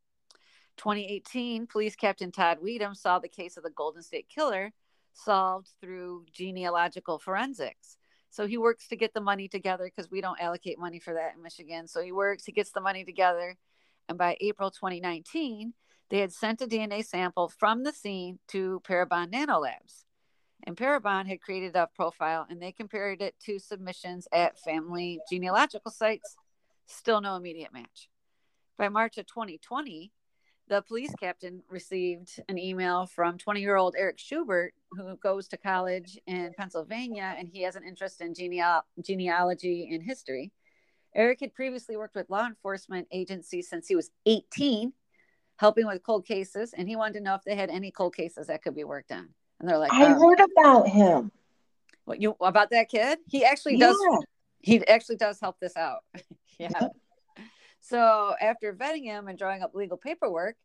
2018, 0.78 1.66
police 1.66 1.94
captain 1.94 2.32
Todd 2.32 2.60
Weddum 2.64 2.96
saw 2.96 3.18
the 3.18 3.28
case 3.28 3.58
of 3.58 3.64
the 3.64 3.70
Golden 3.70 4.00
State 4.00 4.30
Killer 4.30 4.72
solved 5.12 5.68
through 5.82 6.24
genealogical 6.32 7.18
forensics. 7.18 7.98
So 8.36 8.46
he 8.46 8.58
works 8.58 8.86
to 8.88 8.96
get 8.96 9.14
the 9.14 9.20
money 9.22 9.48
together 9.48 9.84
because 9.84 10.10
we 10.10 10.20
don't 10.20 10.38
allocate 10.38 10.78
money 10.78 10.98
for 10.98 11.14
that 11.14 11.34
in 11.34 11.42
Michigan. 11.42 11.88
So 11.88 12.02
he 12.02 12.12
works, 12.12 12.44
he 12.44 12.52
gets 12.52 12.70
the 12.70 12.82
money 12.82 13.02
together. 13.02 13.56
And 14.10 14.18
by 14.18 14.36
April 14.42 14.70
2019, 14.70 15.72
they 16.10 16.18
had 16.18 16.34
sent 16.34 16.60
a 16.60 16.66
DNA 16.66 17.02
sample 17.02 17.48
from 17.48 17.82
the 17.82 17.94
scene 17.94 18.38
to 18.48 18.82
Parabon 18.86 19.32
Nanolabs. 19.32 20.04
And 20.64 20.76
Parabon 20.76 21.26
had 21.26 21.40
created 21.40 21.76
a 21.76 21.88
profile 21.96 22.46
and 22.50 22.60
they 22.60 22.72
compared 22.72 23.22
it 23.22 23.34
to 23.46 23.58
submissions 23.58 24.28
at 24.30 24.58
family 24.58 25.18
genealogical 25.30 25.90
sites. 25.90 26.36
Still 26.84 27.22
no 27.22 27.36
immediate 27.36 27.72
match. 27.72 28.10
By 28.76 28.90
March 28.90 29.16
of 29.16 29.24
2020, 29.28 30.12
the 30.68 30.82
police 30.82 31.12
captain 31.20 31.62
received 31.70 32.40
an 32.48 32.58
email 32.58 33.06
from 33.06 33.38
20 33.38 33.60
year 33.60 33.76
old 33.76 33.94
Eric 33.96 34.18
Schubert, 34.18 34.74
who 34.92 35.16
goes 35.16 35.46
to 35.48 35.56
college 35.56 36.18
in 36.26 36.52
Pennsylvania 36.58 37.34
and 37.38 37.48
he 37.48 37.62
has 37.62 37.76
an 37.76 37.84
interest 37.84 38.20
in 38.20 38.34
geneal- 38.34 38.82
genealogy 39.00 39.88
and 39.92 40.02
history. 40.02 40.52
Eric 41.14 41.40
had 41.40 41.54
previously 41.54 41.96
worked 41.96 42.14
with 42.14 42.28
law 42.28 42.46
enforcement 42.46 43.06
agencies 43.10 43.70
since 43.70 43.86
he 43.86 43.96
was 43.96 44.10
18, 44.26 44.92
helping 45.56 45.86
with 45.86 46.02
cold 46.02 46.26
cases, 46.26 46.74
and 46.76 46.86
he 46.88 46.96
wanted 46.96 47.14
to 47.14 47.20
know 47.20 47.34
if 47.34 47.42
they 47.44 47.54
had 47.54 47.70
any 47.70 47.90
cold 47.90 48.14
cases 48.14 48.48
that 48.48 48.62
could 48.62 48.74
be 48.74 48.84
worked 48.84 49.12
on. 49.12 49.28
And 49.58 49.68
they're 49.68 49.78
like, 49.78 49.92
I 49.92 50.04
um, 50.04 50.20
heard 50.20 50.40
about 50.40 50.88
him. 50.88 51.30
what 52.04 52.20
you 52.20 52.36
about 52.40 52.70
that 52.70 52.90
kid? 52.90 53.18
He 53.28 53.44
actually 53.44 53.78
does 53.78 53.96
Yeah. 54.10 54.18
he 54.60 54.86
actually 54.88 55.16
does 55.16 55.40
help 55.40 55.58
this 55.58 55.76
out. 55.76 56.00
yeah. 56.58 56.88
So 57.88 58.34
after 58.40 58.74
vetting 58.74 59.04
him 59.04 59.28
and 59.28 59.38
drawing 59.38 59.62
up 59.62 59.72
legal 59.72 59.96
paperwork, 59.96 60.56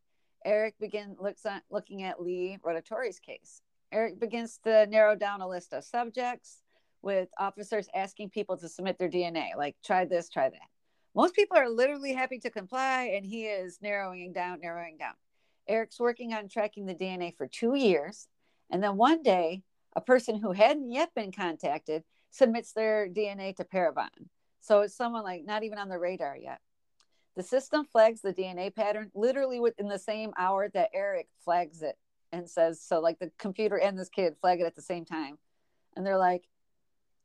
Eric 0.43 0.73
begin 0.79 1.15
looks 1.19 1.45
at 1.45 1.61
looking 1.69 2.01
at 2.01 2.19
Lee 2.19 2.57
Rotatori's 2.65 3.19
case. 3.19 3.61
Eric 3.91 4.19
begins 4.19 4.57
to 4.63 4.87
narrow 4.87 5.15
down 5.15 5.41
a 5.41 5.47
list 5.47 5.71
of 5.71 5.83
subjects 5.83 6.63
with 7.03 7.29
officers 7.37 7.87
asking 7.93 8.31
people 8.31 8.57
to 8.57 8.67
submit 8.67 8.97
their 8.97 9.07
DNA, 9.09 9.55
like 9.55 9.75
try 9.85 10.03
this, 10.03 10.29
try 10.29 10.49
that. 10.49 10.69
Most 11.13 11.35
people 11.35 11.57
are 11.57 11.69
literally 11.69 12.11
happy 12.11 12.39
to 12.39 12.49
comply, 12.49 13.11
and 13.13 13.23
he 13.23 13.45
is 13.45 13.77
narrowing 13.83 14.33
down, 14.33 14.59
narrowing 14.59 14.97
down. 14.97 15.13
Eric's 15.67 15.99
working 15.99 16.33
on 16.33 16.47
tracking 16.47 16.87
the 16.87 16.95
DNA 16.95 17.37
for 17.37 17.45
two 17.45 17.75
years. 17.75 18.27
And 18.71 18.81
then 18.81 18.97
one 18.97 19.21
day, 19.21 19.61
a 19.95 20.01
person 20.01 20.37
who 20.39 20.53
hadn't 20.53 20.91
yet 20.91 21.13
been 21.13 21.31
contacted 21.31 22.03
submits 22.31 22.73
their 22.73 23.07
DNA 23.07 23.55
to 23.57 23.63
Parabon. 23.63 24.09
So 24.59 24.81
it's 24.81 24.95
someone 24.95 25.23
like 25.23 25.45
not 25.45 25.61
even 25.61 25.77
on 25.77 25.89
the 25.89 25.99
radar 25.99 26.35
yet. 26.35 26.61
The 27.35 27.43
system 27.43 27.85
flags 27.85 28.21
the 28.21 28.33
DNA 28.33 28.73
pattern 28.73 29.11
literally 29.15 29.59
within 29.59 29.87
the 29.87 29.99
same 29.99 30.33
hour 30.37 30.69
that 30.73 30.89
Eric 30.93 31.27
flags 31.43 31.81
it 31.81 31.97
and 32.31 32.49
says, 32.49 32.81
so 32.81 32.99
like 32.99 33.19
the 33.19 33.31
computer 33.37 33.77
and 33.77 33.97
this 33.97 34.09
kid 34.09 34.35
flag 34.41 34.59
it 34.59 34.65
at 34.65 34.75
the 34.75 34.81
same 34.81 35.05
time. 35.05 35.37
And 35.95 36.05
they're 36.05 36.17
like, 36.17 36.43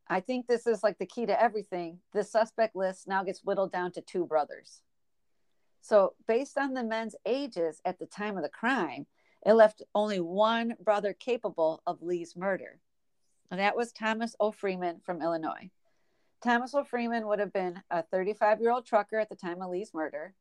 I 0.08 0.20
think 0.20 0.46
this 0.46 0.66
is 0.66 0.82
like 0.82 0.98
the 0.98 1.06
key 1.06 1.26
to 1.26 1.40
everything. 1.40 1.98
The 2.12 2.22
suspect 2.22 2.76
list 2.76 3.08
now 3.08 3.24
gets 3.24 3.42
whittled 3.42 3.72
down 3.72 3.92
to 3.92 4.00
two 4.00 4.26
brothers. 4.26 4.82
So, 5.80 6.14
based 6.26 6.58
on 6.58 6.74
the 6.74 6.84
men's 6.84 7.14
ages 7.24 7.80
at 7.84 7.98
the 7.98 8.06
time 8.06 8.36
of 8.36 8.42
the 8.42 8.48
crime, 8.48 9.06
it 9.44 9.52
left 9.52 9.82
only 9.94 10.20
one 10.20 10.74
brother 10.82 11.12
capable 11.12 11.82
of 11.86 12.02
Lee's 12.02 12.36
murder. 12.36 12.80
And 13.50 13.60
that 13.60 13.76
was 13.76 13.92
Thomas 13.92 14.34
O. 14.40 14.50
Freeman 14.50 15.00
from 15.04 15.22
Illinois. 15.22 15.70
Thomas 16.42 16.74
O. 16.74 16.84
Freeman 16.84 17.26
would 17.26 17.38
have 17.38 17.52
been 17.52 17.82
a 17.90 18.02
35 18.02 18.60
year 18.60 18.70
old 18.70 18.86
trucker 18.86 19.18
at 19.18 19.28
the 19.28 19.36
time 19.36 19.62
of 19.62 19.70
Lee's 19.70 19.92
murder. 19.94 20.34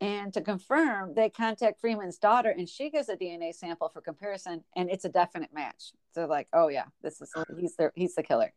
And 0.00 0.34
to 0.34 0.40
confirm, 0.40 1.14
they 1.14 1.30
contact 1.30 1.80
Freeman's 1.80 2.18
daughter 2.18 2.50
and 2.50 2.68
she 2.68 2.90
gives 2.90 3.08
a 3.08 3.16
DNA 3.16 3.54
sample 3.54 3.88
for 3.88 4.00
comparison, 4.00 4.64
and 4.76 4.90
it's 4.90 5.04
a 5.04 5.08
definite 5.08 5.54
match. 5.54 5.92
So, 6.14 6.26
like, 6.26 6.48
oh, 6.52 6.68
yeah, 6.68 6.86
this 7.02 7.20
is 7.20 7.32
he's 7.58 7.76
the, 7.76 7.90
he's 7.94 8.14
the 8.14 8.22
killer. 8.22 8.52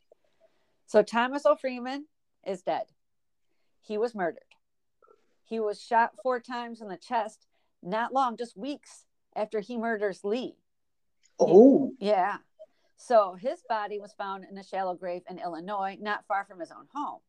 So, 0.87 1.03
Thomas 1.03 1.45
O. 1.45 1.55
Freeman 1.55 2.07
is 2.45 2.63
dead. 2.63 2.85
He 3.81 3.97
was 3.97 4.15
murdered. 4.15 4.41
He 5.43 5.59
was 5.59 5.81
shot 5.81 6.13
four 6.21 6.39
times 6.39 6.81
in 6.81 6.89
the 6.89 6.97
chest, 6.97 7.45
not 7.81 8.13
long, 8.13 8.35
just 8.35 8.57
weeks 8.57 9.05
after 9.35 9.61
he 9.61 9.77
murders 9.77 10.21
Lee. 10.23 10.57
Oh, 11.39 11.93
Yeah. 11.99 12.37
So 12.97 13.35
his 13.39 13.61
body 13.69 13.99
was 13.99 14.13
found 14.13 14.43
in 14.49 14.57
a 14.57 14.63
shallow 14.63 14.95
grave 14.95 15.21
in 15.29 15.39
Illinois, 15.39 15.97
not 16.01 16.25
far 16.27 16.45
from 16.45 16.59
his 16.59 16.71
own 16.71 16.87
home. 16.93 17.19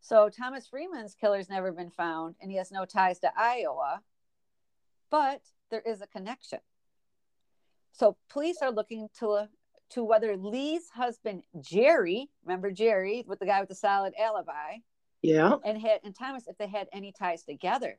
So 0.00 0.28
Thomas 0.28 0.66
Freeman's 0.66 1.14
killer's 1.14 1.48
never 1.48 1.72
been 1.72 1.90
found, 1.90 2.34
and 2.40 2.50
he 2.50 2.56
has 2.56 2.72
no 2.72 2.84
ties 2.84 3.20
to 3.20 3.32
Iowa, 3.36 4.02
but 5.10 5.42
there 5.70 5.82
is 5.82 6.00
a 6.00 6.06
connection. 6.06 6.58
So 7.92 8.16
police 8.28 8.58
are 8.60 8.72
looking 8.72 9.08
to 9.20 9.48
to 9.90 10.02
whether 10.02 10.36
Lee's 10.36 10.88
husband 10.88 11.44
Jerry, 11.60 12.28
remember 12.42 12.72
Jerry 12.72 13.24
with 13.26 13.38
the 13.38 13.46
guy 13.46 13.60
with 13.60 13.68
the 13.68 13.74
solid 13.74 14.14
alibi, 14.18 14.78
yeah. 15.22 15.56
and 15.64 15.80
had 15.80 16.00
and 16.02 16.16
Thomas 16.16 16.48
if 16.48 16.58
they 16.58 16.66
had 16.66 16.88
any 16.92 17.12
ties 17.12 17.44
together. 17.44 17.98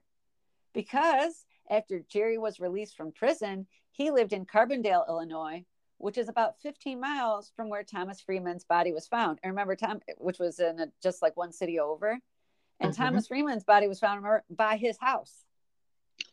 Because 0.74 1.46
after 1.70 2.02
Jerry 2.10 2.38
was 2.38 2.60
released 2.60 2.98
from 2.98 3.14
prison, 3.14 3.68
he 3.92 4.12
lived 4.12 4.34
in 4.34 4.46
Carbondale, 4.46 5.08
Illinois, 5.08 5.64
which 5.98 6.18
is 6.18 6.30
about 6.30 6.60
15 6.62 7.00
miles 7.00 7.52
from 7.56 7.70
where 7.70 7.84
Thomas 7.84 8.22
Freeman's 8.22 8.64
body 8.64 8.92
was 8.92 9.08
found. 9.08 9.40
And 9.44 9.52
remember, 9.52 9.75
Tom, 9.75 10.02
which 10.18 10.40
was 10.40 10.60
in 10.60 10.80
a, 10.80 10.88
just 11.02 11.22
like 11.22 11.36
one 11.38 11.52
city 11.52 11.80
over, 11.80 12.20
and 12.80 12.92
Mhm. 12.94 12.98
Thomas 12.98 13.28
Freeman's 13.28 13.64
body 13.64 13.88
was 13.88 14.00
found 14.00 14.25
by 14.50 14.78
his 14.78 14.98
house. 15.00 15.46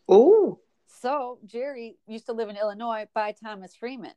Oh, 0.09 0.61
So 0.87 1.39
Jerry 1.47 1.97
used 2.07 2.27
to 2.27 2.33
live 2.33 2.49
in 2.51 2.57
Illinois 2.57 3.07
by 3.15 3.33
Thomas 3.33 3.75
Freeman. 3.75 4.13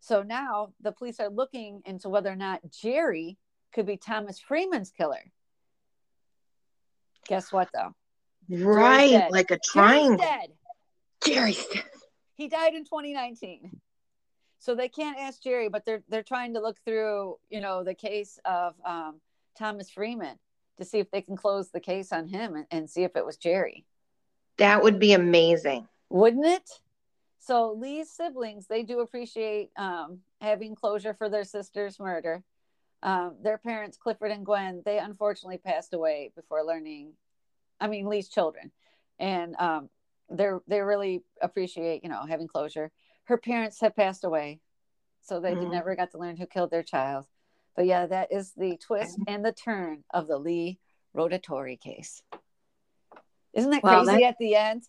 So 0.00 0.22
now 0.22 0.74
the 0.80 0.92
police 0.92 1.18
are 1.18 1.28
looking 1.28 1.82
into 1.84 2.08
whether 2.08 2.30
or 2.30 2.36
not 2.36 2.60
Jerry 2.70 3.36
could 3.72 3.86
be 3.86 3.96
Thomas 3.96 4.38
Freeman's 4.38 4.90
killer. 4.92 5.32
Guess 7.26 7.52
what, 7.52 7.70
though? 7.72 7.94
right. 8.48 9.30
Like 9.30 9.50
a 9.50 9.54
Jerry's 9.54 9.60
triangle. 9.64 10.16
dead. 10.18 10.52
Jerry's 11.24 11.64
dead. 11.66 11.84
He 12.34 12.48
died 12.48 12.74
in 12.74 12.84
2019. 12.84 13.80
So 14.62 14.76
they 14.76 14.88
can't 14.88 15.18
ask 15.18 15.42
Jerry, 15.42 15.68
but 15.68 15.84
they're 15.84 16.04
they're 16.08 16.22
trying 16.22 16.54
to 16.54 16.60
look 16.60 16.78
through, 16.84 17.36
you 17.50 17.60
know, 17.60 17.82
the 17.82 17.94
case 17.94 18.38
of 18.44 18.74
um, 18.86 19.20
Thomas 19.58 19.90
Freeman 19.90 20.38
to 20.78 20.84
see 20.84 21.00
if 21.00 21.10
they 21.10 21.20
can 21.20 21.36
close 21.36 21.72
the 21.72 21.80
case 21.80 22.12
on 22.12 22.28
him 22.28 22.54
and, 22.54 22.66
and 22.70 22.88
see 22.88 23.02
if 23.02 23.16
it 23.16 23.26
was 23.26 23.36
Jerry. 23.36 23.84
That 24.58 24.80
would 24.84 25.00
be 25.00 25.14
amazing. 25.14 25.88
wouldn't 26.10 26.46
it? 26.46 26.78
So 27.40 27.72
Lee's 27.72 28.08
siblings, 28.08 28.68
they 28.68 28.84
do 28.84 29.00
appreciate 29.00 29.70
um, 29.76 30.20
having 30.40 30.76
closure 30.76 31.12
for 31.12 31.28
their 31.28 31.42
sister's 31.42 31.98
murder. 31.98 32.44
Um, 33.02 33.38
their 33.42 33.58
parents, 33.58 33.96
Clifford 33.96 34.30
and 34.30 34.46
Gwen, 34.46 34.82
they 34.84 34.98
unfortunately 34.98 35.58
passed 35.58 35.92
away 35.92 36.30
before 36.36 36.64
learning. 36.64 37.14
I 37.80 37.88
mean, 37.88 38.06
Lee's 38.06 38.28
children, 38.28 38.70
and 39.18 39.56
um, 39.58 39.90
they're 40.30 40.60
they 40.68 40.82
really 40.82 41.24
appreciate 41.40 42.04
you 42.04 42.10
know 42.10 42.24
having 42.28 42.46
closure. 42.46 42.92
Her 43.32 43.38
parents 43.38 43.80
have 43.80 43.96
passed 43.96 44.24
away, 44.24 44.60
so 45.22 45.40
they 45.40 45.54
Mhm. 45.54 45.70
never 45.70 45.96
got 45.96 46.10
to 46.10 46.18
learn 46.18 46.36
who 46.36 46.46
killed 46.46 46.70
their 46.70 46.82
child. 46.82 47.26
But 47.74 47.86
yeah, 47.86 48.04
that 48.04 48.30
is 48.30 48.52
the 48.52 48.76
twist 48.76 49.18
and 49.26 49.42
the 49.42 49.52
turn 49.54 50.04
of 50.10 50.26
the 50.26 50.36
Lee 50.36 50.78
Rotatori 51.16 51.80
case. 51.80 52.22
Isn't 53.54 53.70
that 53.70 53.82
Wow, 53.82 54.04
crazy 54.04 54.20
that- 54.20 54.28
at 54.34 54.36
the 54.38 54.54
end? 54.54 54.86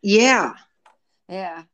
Yeah. 0.00 0.54
Yeah. 1.28 1.64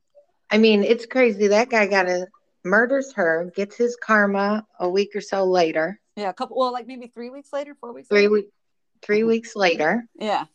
I 0.51 0.59
mean, 0.59 0.83
it's 0.83 1.07
crazy. 1.07 1.47
That 1.47 1.71
guy 1.71 1.87
got 1.87 2.09
a 2.09 2.27
murders 2.65 3.13
her, 3.13 3.53
gets 3.55 3.77
his 3.77 3.95
karma 3.95 4.67
a 4.81 4.91
week 4.91 5.15
or 5.15 5.21
so 5.21 5.45
later. 5.45 6.01
Yeah, 6.17 6.31
a 6.31 6.35
couple. 6.35 6.57
Well, 6.57 6.73
like 6.73 6.89
maybe 6.89 7.07
three 7.07 7.31
weeks 7.31 7.53
later, 7.53 7.77
four 7.77 7.93
weeks. 7.93 8.09
Three 8.09 8.23
later? 8.23 8.31
week, 8.33 8.51
three 9.01 9.23
weeks 9.23 9.55
later, 9.55 10.09
Yeah, 10.17 10.47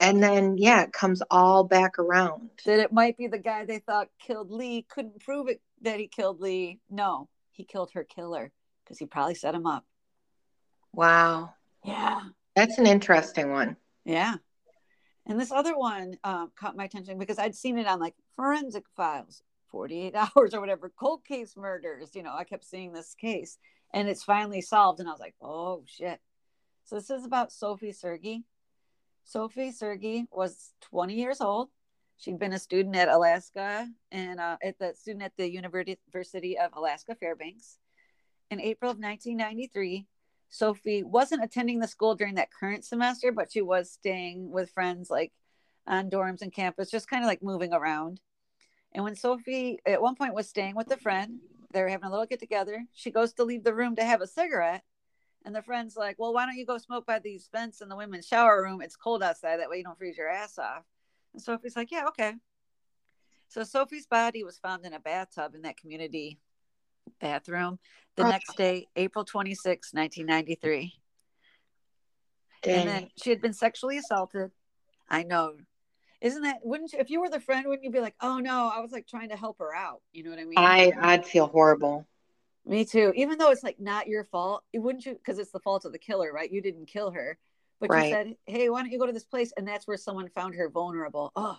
and 0.00 0.22
then 0.22 0.56
yeah, 0.58 0.82
it 0.82 0.92
comes 0.92 1.22
all 1.30 1.64
back 1.64 1.98
around. 1.98 2.50
that 2.66 2.78
it 2.80 2.92
might 2.92 3.16
be 3.16 3.26
the 3.26 3.38
guy 3.38 3.64
they 3.64 3.78
thought 3.78 4.08
killed 4.18 4.50
Lee. 4.50 4.86
Couldn't 4.88 5.20
prove 5.20 5.48
it 5.48 5.60
that 5.82 5.98
he 6.00 6.08
killed 6.08 6.40
Lee. 6.40 6.80
No, 6.90 7.28
he 7.52 7.64
killed 7.64 7.90
her 7.94 8.04
killer 8.04 8.50
because 8.84 8.98
he 8.98 9.06
probably 9.06 9.34
set 9.34 9.54
him 9.54 9.66
up. 9.66 9.84
Wow, 10.92 11.54
Yeah, 11.84 12.20
that's 12.54 12.78
an 12.78 12.86
interesting 12.86 13.50
one. 13.50 13.76
yeah. 14.04 14.36
And 15.26 15.40
this 15.40 15.50
other 15.50 15.76
one 15.76 16.18
um, 16.22 16.52
caught 16.54 16.76
my 16.76 16.84
attention 16.84 17.18
because 17.18 17.38
I'd 17.38 17.54
seen 17.56 17.78
it 17.78 17.86
on 17.86 17.98
like 17.98 18.14
forensic 18.36 18.84
files, 18.94 19.42
48 19.70 20.14
hours 20.36 20.52
or 20.52 20.60
whatever, 20.60 20.92
cold 21.00 21.24
case 21.24 21.56
murders. 21.56 22.10
You 22.14 22.22
know, 22.22 22.34
I 22.36 22.44
kept 22.44 22.64
seeing 22.66 22.92
this 22.92 23.14
case 23.14 23.56
and 23.94 24.06
it's 24.06 24.22
finally 24.22 24.60
solved. 24.60 25.00
And 25.00 25.08
I 25.08 25.12
was 25.12 25.20
like, 25.20 25.34
oh 25.40 25.82
shit. 25.86 26.20
So 26.84 26.96
this 26.96 27.08
is 27.08 27.24
about 27.24 27.52
Sophie 27.52 27.92
Sergie. 27.94 28.42
Sophie 29.24 29.72
Sergie 29.72 30.26
was 30.30 30.72
20 30.82 31.14
years 31.14 31.40
old. 31.40 31.70
She'd 32.18 32.38
been 32.38 32.52
a 32.52 32.58
student 32.58 32.94
at 32.94 33.08
Alaska 33.08 33.88
and 34.12 34.38
uh, 34.38 34.56
at 34.62 34.78
the 34.78 34.94
student 34.94 35.24
at 35.24 35.32
the 35.36 35.50
University 35.50 36.58
of 36.58 36.70
Alaska 36.74 37.14
Fairbanks. 37.14 37.78
In 38.50 38.60
April 38.60 38.90
of 38.90 38.98
1993, 38.98 40.06
Sophie 40.48 41.02
wasn't 41.02 41.42
attending 41.42 41.80
the 41.80 41.88
school 41.88 42.14
during 42.14 42.36
that 42.36 42.52
current 42.52 42.84
semester, 42.84 43.32
but 43.32 43.50
she 43.50 43.62
was 43.62 43.90
staying 43.90 44.50
with 44.50 44.70
friends 44.70 45.10
like 45.10 45.32
on 45.86 46.10
dorms 46.10 46.42
and 46.42 46.52
campus, 46.52 46.90
just 46.90 47.08
kind 47.08 47.24
of 47.24 47.28
like 47.28 47.42
moving 47.42 47.72
around. 47.72 48.20
And 48.92 49.02
when 49.02 49.16
Sophie 49.16 49.80
at 49.84 50.00
one 50.00 50.14
point 50.14 50.34
was 50.34 50.48
staying 50.48 50.76
with 50.76 50.90
a 50.92 50.96
friend, 50.96 51.40
they 51.72 51.82
were 51.82 51.88
having 51.88 52.06
a 52.06 52.10
little 52.10 52.26
get 52.26 52.38
together. 52.38 52.84
She 52.92 53.10
goes 53.10 53.32
to 53.34 53.44
leave 53.44 53.64
the 53.64 53.74
room 53.74 53.96
to 53.96 54.04
have 54.04 54.20
a 54.20 54.26
cigarette. 54.26 54.84
And 55.44 55.54
the 55.54 55.62
friend's 55.62 55.96
like, 55.96 56.18
Well, 56.18 56.32
why 56.32 56.46
don't 56.46 56.56
you 56.56 56.66
go 56.66 56.78
smoke 56.78 57.06
by 57.06 57.18
these 57.18 57.48
vents 57.52 57.80
in 57.80 57.88
the 57.88 57.96
women's 57.96 58.26
shower 58.26 58.62
room? 58.62 58.80
It's 58.80 58.96
cold 58.96 59.22
outside. 59.22 59.58
That 59.58 59.68
way 59.68 59.78
you 59.78 59.84
don't 59.84 59.98
freeze 59.98 60.16
your 60.16 60.28
ass 60.28 60.58
off. 60.58 60.84
And 61.32 61.42
Sophie's 61.42 61.76
like, 61.76 61.90
Yeah, 61.90 62.06
okay. 62.08 62.34
So 63.48 63.62
Sophie's 63.62 64.06
body 64.06 64.42
was 64.42 64.58
found 64.58 64.84
in 64.86 64.94
a 64.94 65.00
bathtub 65.00 65.54
in 65.54 65.62
that 65.62 65.76
community 65.76 66.38
bathroom 67.20 67.78
the 68.16 68.24
Oh. 68.24 68.28
next 68.28 68.56
day, 68.56 68.88
April 68.96 69.24
26, 69.24 69.92
1993. 69.92 70.94
Dang. 72.62 72.74
And 72.78 72.88
then 72.88 73.10
she 73.22 73.30
had 73.30 73.42
been 73.42 73.52
sexually 73.52 73.98
assaulted. 73.98 74.50
I 75.08 75.22
know. 75.22 75.56
Isn't 76.22 76.42
that, 76.42 76.60
wouldn't 76.64 76.94
you, 76.94 76.98
if 76.98 77.10
you 77.10 77.20
were 77.20 77.28
the 77.28 77.38
friend, 77.38 77.66
wouldn't 77.66 77.84
you 77.84 77.90
be 77.90 78.00
like, 78.00 78.14
oh 78.22 78.38
no, 78.38 78.72
I 78.74 78.80
was 78.80 78.92
like 78.92 79.06
trying 79.06 79.28
to 79.28 79.36
help 79.36 79.58
her 79.58 79.74
out? 79.74 80.00
You 80.12 80.24
know 80.24 80.30
what 80.30 80.38
I 80.38 80.44
mean? 80.44 80.58
I 80.58 80.92
I'd 80.98 81.26
feel 81.26 81.46
horrible. 81.46 82.06
Me 82.66 82.84
too. 82.84 83.12
Even 83.14 83.38
though 83.38 83.50
it's 83.50 83.62
like 83.62 83.78
not 83.78 84.06
your 84.06 84.24
fault, 84.24 84.64
it 84.72 84.78
wouldn't 84.78 85.04
you? 85.04 85.14
Because 85.14 85.38
it's 85.38 85.50
the 85.50 85.60
fault 85.60 85.84
of 85.84 85.92
the 85.92 85.98
killer, 85.98 86.32
right? 86.32 86.50
You 86.50 86.62
didn't 86.62 86.86
kill 86.86 87.10
her, 87.10 87.38
but 87.78 87.90
Right. 87.90 88.06
you 88.06 88.10
said, 88.12 88.36
"Hey, 88.46 88.70
why 88.70 88.82
don't 88.82 88.90
you 88.90 88.98
go 88.98 89.06
to 89.06 89.12
this 89.12 89.24
place?" 89.24 89.52
And 89.56 89.68
that's 89.68 89.86
where 89.86 89.98
someone 89.98 90.28
found 90.30 90.54
her 90.54 90.70
vulnerable. 90.70 91.32
Oh, 91.36 91.58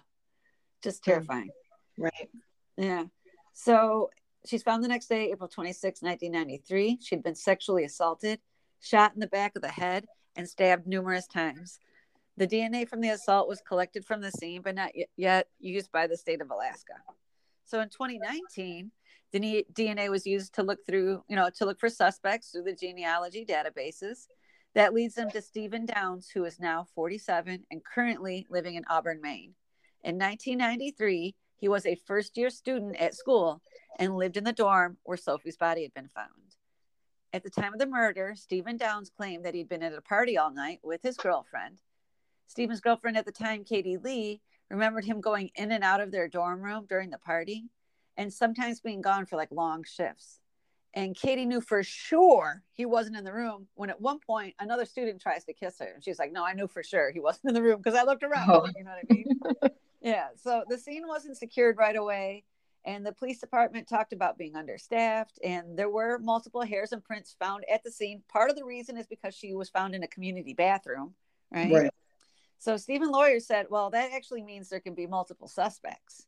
just 0.81 1.03
terrifying. 1.03 1.51
Right. 1.97 2.31
Yeah. 2.77 3.05
So 3.53 4.09
she's 4.45 4.63
found 4.63 4.83
the 4.83 4.87
next 4.87 5.07
day, 5.07 5.31
April 5.31 5.47
26, 5.47 6.01
1993. 6.01 6.99
She'd 7.01 7.23
been 7.23 7.35
sexually 7.35 7.83
assaulted, 7.83 8.41
shot 8.79 9.13
in 9.13 9.19
the 9.19 9.27
back 9.27 9.55
of 9.55 9.61
the 9.61 9.69
head, 9.69 10.07
and 10.35 10.49
stabbed 10.49 10.87
numerous 10.87 11.27
times. 11.27 11.79
The 12.37 12.47
DNA 12.47 12.85
from 12.85 12.99
the 12.99 13.09
assault 13.09 13.47
was 13.47 13.61
collected 13.61 14.05
from 14.05 14.21
the 14.21 14.31
scene, 14.31 14.61
but 14.61 14.75
not 14.75 14.91
yet 15.15 15.49
used 15.59 15.91
by 15.91 16.07
the 16.07 16.17
state 16.17 16.41
of 16.41 16.51
Alaska. 16.51 17.01
So 17.63 17.79
in 17.79 17.89
2019, 17.89 18.91
the 19.35 19.65
DNA 19.73 20.09
was 20.09 20.25
used 20.25 20.55
to 20.55 20.63
look 20.63 20.85
through, 20.85 21.21
you 21.27 21.35
know, 21.35 21.49
to 21.55 21.65
look 21.65 21.79
for 21.79 21.89
suspects 21.89 22.51
through 22.51 22.63
the 22.63 22.73
genealogy 22.73 23.45
databases. 23.45 24.27
That 24.75 24.93
leads 24.93 25.15
them 25.15 25.29
to 25.31 25.41
Stephen 25.41 25.85
Downs, 25.85 26.29
who 26.29 26.45
is 26.45 26.59
now 26.59 26.87
47 26.95 27.65
and 27.69 27.81
currently 27.83 28.47
living 28.49 28.75
in 28.75 28.85
Auburn, 28.89 29.19
Maine. 29.21 29.53
In 30.03 30.15
1993, 30.15 31.35
he 31.57 31.67
was 31.67 31.85
a 31.85 31.99
first 32.05 32.37
year 32.37 32.49
student 32.49 32.95
at 32.95 33.13
school 33.13 33.61
and 33.99 34.15
lived 34.15 34.37
in 34.37 34.45
the 34.45 34.53
dorm 34.53 34.97
where 35.03 35.17
Sophie's 35.17 35.57
body 35.57 35.83
had 35.83 35.93
been 35.93 36.09
found. 36.15 36.29
At 37.33 37.43
the 37.43 37.49
time 37.49 37.73
of 37.73 37.79
the 37.79 37.87
murder, 37.87 38.35
Stephen 38.37 38.77
Downs 38.77 39.09
claimed 39.09 39.43
that 39.43 39.53
he'd 39.53 39.69
been 39.69 39.83
at 39.83 39.93
a 39.93 40.01
party 40.01 40.37
all 40.37 40.51
night 40.51 40.79
with 40.81 41.01
his 41.03 41.17
girlfriend. 41.17 41.81
Stephen's 42.47 42.79
girlfriend 42.79 43.17
at 43.17 43.25
the 43.25 43.31
time, 43.33 43.65
Katie 43.65 43.97
Lee, 43.97 44.41
remembered 44.69 45.03
him 45.03 45.19
going 45.19 45.49
in 45.55 45.73
and 45.73 45.83
out 45.83 45.99
of 45.99 46.11
their 46.11 46.29
dorm 46.29 46.61
room 46.61 46.85
during 46.87 47.09
the 47.09 47.17
party 47.17 47.65
and 48.17 48.31
sometimes 48.31 48.79
being 48.79 49.01
gone 49.01 49.25
for 49.25 49.35
like 49.35 49.51
long 49.51 49.83
shifts. 49.83 50.39
And 50.93 51.13
Katie 51.13 51.45
knew 51.45 51.59
for 51.59 51.83
sure 51.83 52.63
he 52.73 52.85
wasn't 52.85 53.17
in 53.17 53.25
the 53.25 53.33
room 53.33 53.67
when 53.75 53.89
at 53.89 53.99
one 53.99 54.19
point 54.19 54.55
another 54.59 54.85
student 54.85 55.21
tries 55.21 55.43
to 55.43 55.53
kiss 55.53 55.77
her. 55.79 55.91
And 55.93 56.03
she's 56.03 56.17
like, 56.17 56.31
No, 56.31 56.45
I 56.45 56.53
knew 56.53 56.67
for 56.67 56.83
sure 56.83 57.11
he 57.11 57.19
wasn't 57.19 57.49
in 57.49 57.53
the 57.53 57.61
room 57.61 57.81
because 57.81 57.99
I 57.99 58.03
looked 58.03 58.23
around. 58.23 58.49
Oh. 58.49 58.67
You 58.75 58.83
know 58.85 58.91
what 58.91 59.05
I 59.09 59.13
mean? 59.13 59.71
yeah. 60.01 60.27
So 60.37 60.63
the 60.69 60.77
scene 60.77 61.05
wasn't 61.05 61.37
secured 61.37 61.77
right 61.77 61.95
away. 61.95 62.45
And 62.85 63.05
the 63.05 63.11
police 63.11 63.39
department 63.39 63.89
talked 63.89 64.13
about 64.13 64.37
being 64.37 64.55
understaffed. 64.55 65.39
And 65.43 65.77
there 65.77 65.89
were 65.89 66.19
multiple 66.19 66.61
hairs 66.61 66.91
and 66.91 67.03
prints 67.03 67.35
found 67.39 67.65
at 67.69 67.83
the 67.83 67.91
scene. 67.91 68.21
Part 68.29 68.49
of 68.49 68.55
the 68.55 68.63
reason 68.63 68.95
is 68.95 69.07
because 69.07 69.35
she 69.35 69.53
was 69.53 69.69
found 69.69 69.95
in 69.95 70.03
a 70.03 70.07
community 70.07 70.53
bathroom. 70.53 71.15
Right. 71.51 71.71
Right. 71.71 71.91
So 72.59 72.77
Stephen 72.77 73.11
Lawyer 73.11 73.39
said, 73.39 73.67
well, 73.69 73.89
that 73.89 74.11
actually 74.13 74.43
means 74.43 74.69
there 74.69 74.79
can 74.79 74.93
be 74.93 75.07
multiple 75.07 75.47
suspects. 75.47 76.25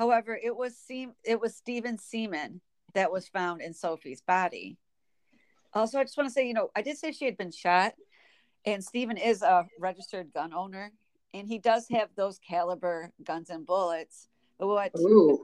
However, 0.00 0.34
it 0.42 0.56
was 0.56 0.78
Seam- 0.78 1.14
it 1.24 1.38
was 1.42 1.54
Stephen 1.54 1.98
Seaman 1.98 2.62
that 2.94 3.12
was 3.12 3.28
found 3.28 3.60
in 3.60 3.74
Sophie's 3.74 4.22
body. 4.22 4.78
Also, 5.74 5.98
I 5.98 6.04
just 6.04 6.16
want 6.16 6.26
to 6.26 6.32
say, 6.32 6.48
you 6.48 6.54
know, 6.54 6.70
I 6.74 6.80
did 6.80 6.96
say 6.96 7.12
she 7.12 7.26
had 7.26 7.36
been 7.36 7.50
shot, 7.52 7.92
and 8.64 8.82
Stephen 8.82 9.18
is 9.18 9.42
a 9.42 9.66
registered 9.78 10.32
gun 10.32 10.54
owner, 10.54 10.92
and 11.34 11.46
he 11.46 11.58
does 11.58 11.86
have 11.90 12.08
those 12.16 12.38
caliber 12.38 13.12
guns 13.22 13.50
and 13.50 13.66
bullets. 13.66 14.28
But 14.58 14.68
what 14.68 14.92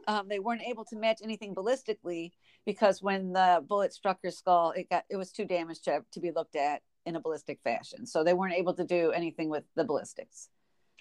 um, 0.08 0.26
they 0.26 0.38
weren't 0.38 0.62
able 0.62 0.86
to 0.86 0.96
match 0.96 1.18
anything 1.22 1.54
ballistically 1.54 2.32
because 2.64 3.02
when 3.02 3.34
the 3.34 3.62
bullet 3.68 3.92
struck 3.92 4.20
her 4.24 4.30
skull, 4.30 4.70
it 4.70 4.88
got 4.88 5.04
it 5.10 5.16
was 5.16 5.32
too 5.32 5.44
damaged 5.44 5.84
to, 5.84 6.02
to 6.12 6.18
be 6.18 6.30
looked 6.30 6.56
at 6.56 6.80
in 7.04 7.14
a 7.14 7.20
ballistic 7.20 7.60
fashion. 7.62 8.06
So 8.06 8.24
they 8.24 8.32
weren't 8.32 8.54
able 8.54 8.72
to 8.72 8.84
do 8.84 9.10
anything 9.10 9.50
with 9.50 9.64
the 9.74 9.84
ballistics. 9.84 10.48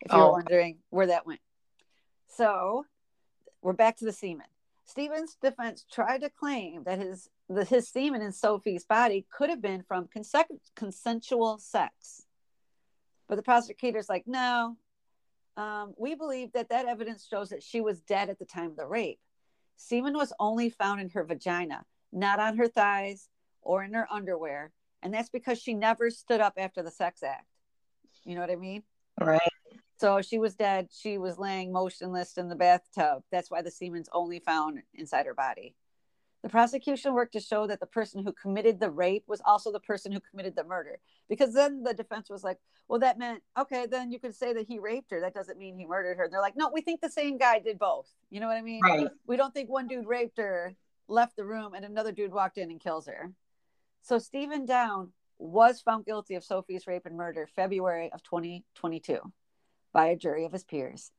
If 0.01 0.11
you're 0.11 0.23
Oh. 0.27 0.31
wondering 0.33 0.79
where 0.89 1.07
that 1.07 1.25
went. 1.25 1.39
So 2.27 2.85
we're 3.65 3.73
back 3.73 3.97
to 3.97 4.05
the 4.05 4.11
semen. 4.11 4.45
Stephen's 4.85 5.37
defense 5.41 5.87
tried 5.91 6.21
to 6.21 6.29
claim 6.29 6.83
that 6.83 6.99
his 6.99 7.27
the, 7.49 7.65
his 7.65 7.89
semen 7.89 8.21
in 8.21 8.31
Sophie's 8.31 8.85
body 8.85 9.25
could 9.35 9.49
have 9.49 9.61
been 9.61 9.81
from 9.81 10.07
consensual 10.75 11.57
sex. 11.57 12.27
But 13.27 13.37
the 13.37 13.41
prosecutor's 13.41 14.07
like, 14.07 14.27
no, 14.27 14.77
um, 15.57 15.95
we 15.97 16.13
believe 16.13 16.51
that 16.53 16.69
that 16.69 16.85
evidence 16.85 17.27
shows 17.27 17.49
that 17.49 17.63
she 17.63 17.81
was 17.81 18.01
dead 18.01 18.29
at 18.29 18.37
the 18.37 18.45
time 18.45 18.69
of 18.69 18.77
the 18.77 18.85
rape. 18.85 19.19
Semen 19.77 20.13
was 20.13 20.31
only 20.39 20.69
found 20.69 21.01
in 21.01 21.09
her 21.09 21.23
vagina, 21.23 21.85
not 22.11 22.39
on 22.39 22.57
her 22.57 22.67
thighs 22.67 23.29
or 23.63 23.83
in 23.83 23.93
her 23.93 24.07
underwear. 24.11 24.71
And 25.01 25.11
that's 25.11 25.29
because 25.29 25.59
she 25.59 25.73
never 25.73 26.11
stood 26.11 26.39
up 26.39 26.53
after 26.57 26.83
the 26.83 26.91
sex 26.91 27.23
act. 27.23 27.47
You 28.25 28.35
know 28.35 28.41
what 28.41 28.51
I 28.51 28.57
mean? 28.57 28.83
Right. 29.19 29.41
So 29.97 30.21
she 30.21 30.37
was 30.37 30.55
dead. 30.55 30.89
She 30.91 31.17
was 31.17 31.37
laying 31.37 31.71
motionless 31.71 32.37
in 32.37 32.49
the 32.49 32.55
bathtub. 32.55 33.23
That's 33.31 33.49
why 33.49 33.61
the 33.61 33.71
semen's 33.71 34.09
only 34.11 34.39
found 34.39 34.81
inside 34.93 35.25
her 35.25 35.33
body. 35.33 35.75
The 36.43 36.49
prosecution 36.49 37.13
worked 37.13 37.33
to 37.33 37.39
show 37.39 37.65
that 37.65 37.79
the 37.79 37.87
person 37.87 38.23
who 38.23 38.31
committed 38.31 38.79
the 38.79 38.91
rape 38.91 39.23
was 39.25 39.41
also 39.45 39.71
the 39.71 39.79
person 39.79 40.11
who 40.11 40.19
committed 40.19 40.55
the 40.55 40.63
murder. 40.63 40.99
Because 41.27 41.53
then 41.53 41.81
the 41.81 41.93
defense 41.93 42.29
was 42.29 42.43
like, 42.43 42.59
well, 42.87 42.99
that 42.99 43.17
meant, 43.17 43.41
okay, 43.57 43.87
then 43.87 44.11
you 44.11 44.19
could 44.19 44.35
say 44.35 44.53
that 44.53 44.67
he 44.67 44.77
raped 44.77 45.09
her. 45.09 45.21
That 45.21 45.33
doesn't 45.33 45.57
mean 45.57 45.75
he 45.75 45.87
murdered 45.87 46.17
her. 46.17 46.25
And 46.25 46.33
they're 46.33 46.41
like, 46.41 46.55
no, 46.55 46.69
we 46.71 46.81
think 46.81 47.01
the 47.01 47.09
same 47.09 47.39
guy 47.39 47.59
did 47.59 47.79
both. 47.79 48.07
You 48.29 48.41
know 48.41 48.47
what 48.47 48.57
I 48.57 48.61
mean? 48.61 48.81
Right. 48.83 49.07
We 49.25 49.37
don't 49.37 49.55
think 49.55 49.71
one 49.71 49.87
dude 49.87 50.05
raped 50.05 50.37
her, 50.37 50.75
left 51.07 51.35
the 51.35 51.45
room, 51.45 51.73
and 51.73 51.83
another 51.83 52.11
dude 52.11 52.31
walked 52.31 52.59
in 52.59 52.69
and 52.69 52.79
kills 52.79 53.07
her. 53.07 53.31
So 54.03 54.19
Stephen 54.19 54.67
Down 54.67 55.13
was 55.39 55.81
found 55.81 56.05
guilty 56.05 56.35
of 56.35 56.43
Sophie's 56.43 56.85
rape 56.85 57.07
and 57.07 57.17
murder 57.17 57.47
February 57.55 58.11
of 58.13 58.21
2022 58.21 59.19
by 59.95 60.07
a 60.07 60.15
jury 60.17 60.43
of 60.43 60.51
his 60.51 60.65
peers. 60.65 61.09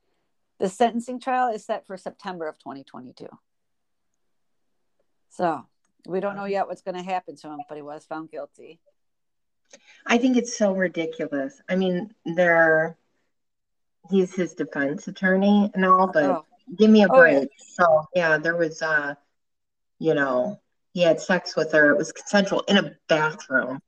The 0.60 0.68
sentencing 0.68 1.18
trial 1.18 1.52
is 1.52 1.64
set 1.64 1.86
for 1.86 1.96
September 1.96 2.46
of 2.46 2.58
2022. 2.58 3.26
So 5.30 5.66
we 6.06 6.20
don't 6.20 6.36
know 6.36 6.44
yet 6.44 6.68
what's 6.68 6.82
going 6.82 6.96
to 6.96 7.02
happen 7.02 7.36
to 7.36 7.48
him, 7.48 7.60
but 7.68 7.76
he 7.76 7.82
was 7.82 8.04
found 8.04 8.30
guilty. 8.30 8.78
I 10.06 10.18
think 10.18 10.36
it's 10.36 10.56
so 10.56 10.72
ridiculous. 10.72 11.60
I 11.68 11.76
mean, 11.76 12.14
there 12.36 12.96
he's 14.10 14.34
his 14.34 14.52
defense 14.54 15.08
attorney 15.08 15.70
and 15.74 15.84
all, 15.84 16.06
but 16.12 16.24
Oh, 16.24 16.44
give 16.78 16.90
me 16.90 17.02
a 17.02 17.08
Oh, 17.08 17.24
yeah. 17.24 17.38
break. 17.40 17.48
So 17.58 18.06
yeah, 18.14 18.38
there 18.38 18.56
was 18.56 18.82
uh 18.82 19.14
you 19.98 20.14
know, 20.14 20.60
he 20.92 21.00
had 21.00 21.20
sex 21.20 21.56
with 21.56 21.72
her. 21.72 21.90
It 21.90 21.96
was 21.96 22.12
consensual 22.12 22.60
in 22.68 22.76
a 22.76 22.92
bathroom, 23.08 23.80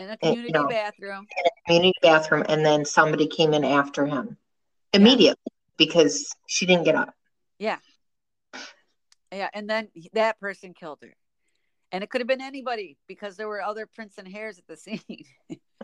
in 0.00 0.10
a 0.10 0.16
community 0.16 0.52
bathroom. 0.68 1.26
community 1.66 1.98
bathroom, 2.02 2.44
and 2.48 2.64
then 2.64 2.84
somebody 2.84 3.26
came 3.26 3.52
in 3.52 3.64
after 3.64 4.06
him 4.06 4.36
immediately 4.92 5.52
because 5.76 6.34
she 6.46 6.66
didn't 6.66 6.84
get 6.84 6.94
up. 6.94 7.14
Yeah. 7.58 7.78
Yeah. 9.32 9.48
And 9.52 9.68
then 9.68 9.88
that 10.14 10.40
person 10.40 10.74
killed 10.74 10.98
her. 11.02 11.14
And 11.92 12.04
it 12.04 12.10
could 12.10 12.20
have 12.20 12.28
been 12.28 12.40
anybody 12.40 12.96
because 13.08 13.36
there 13.36 13.48
were 13.48 13.62
other 13.62 13.86
prints 13.86 14.16
and 14.18 14.26
hairs 14.26 14.58
at 14.58 14.66
the 14.66 14.76
scene. 14.76 15.24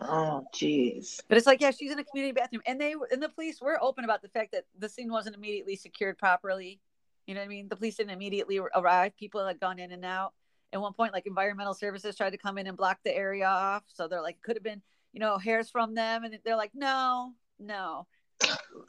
Oh 0.01 0.45
jeez. 0.53 1.19
But 1.27 1.37
it's 1.37 1.47
like, 1.47 1.61
yeah, 1.61 1.71
she's 1.71 1.91
in 1.91 1.99
a 1.99 2.03
community 2.03 2.33
bathroom, 2.33 2.61
and 2.65 2.79
they 2.79 2.95
and 3.11 3.21
the 3.21 3.29
police 3.29 3.59
were 3.61 3.81
open 3.81 4.03
about 4.03 4.21
the 4.21 4.29
fact 4.29 4.51
that 4.53 4.65
the 4.77 4.89
scene 4.89 5.11
wasn't 5.11 5.35
immediately 5.35 5.75
secured 5.75 6.17
properly. 6.17 6.79
You 7.25 7.33
know 7.33 7.41
what 7.41 7.45
I 7.45 7.49
mean? 7.49 7.67
The 7.67 7.75
police 7.75 7.95
didn't 7.95 8.11
immediately 8.11 8.57
arrive. 8.57 9.17
People 9.17 9.45
had 9.45 9.59
gone 9.59 9.79
in 9.79 9.91
and 9.91 10.05
out. 10.05 10.33
At 10.73 10.81
one 10.81 10.93
point, 10.93 11.13
like 11.13 11.25
environmental 11.27 11.73
services 11.73 12.15
tried 12.15 12.31
to 12.31 12.37
come 12.37 12.57
in 12.57 12.67
and 12.67 12.75
block 12.77 12.99
the 13.03 13.15
area 13.15 13.45
off. 13.47 13.83
So 13.87 14.07
they're 14.07 14.21
like, 14.21 14.41
could 14.41 14.55
have 14.57 14.63
been, 14.63 14.81
you 15.13 15.19
know, 15.19 15.37
hairs 15.37 15.69
from 15.69 15.95
them, 15.95 16.23
and 16.25 16.37
they're 16.43 16.57
like, 16.57 16.71
no, 16.75 17.33
no. 17.59 18.05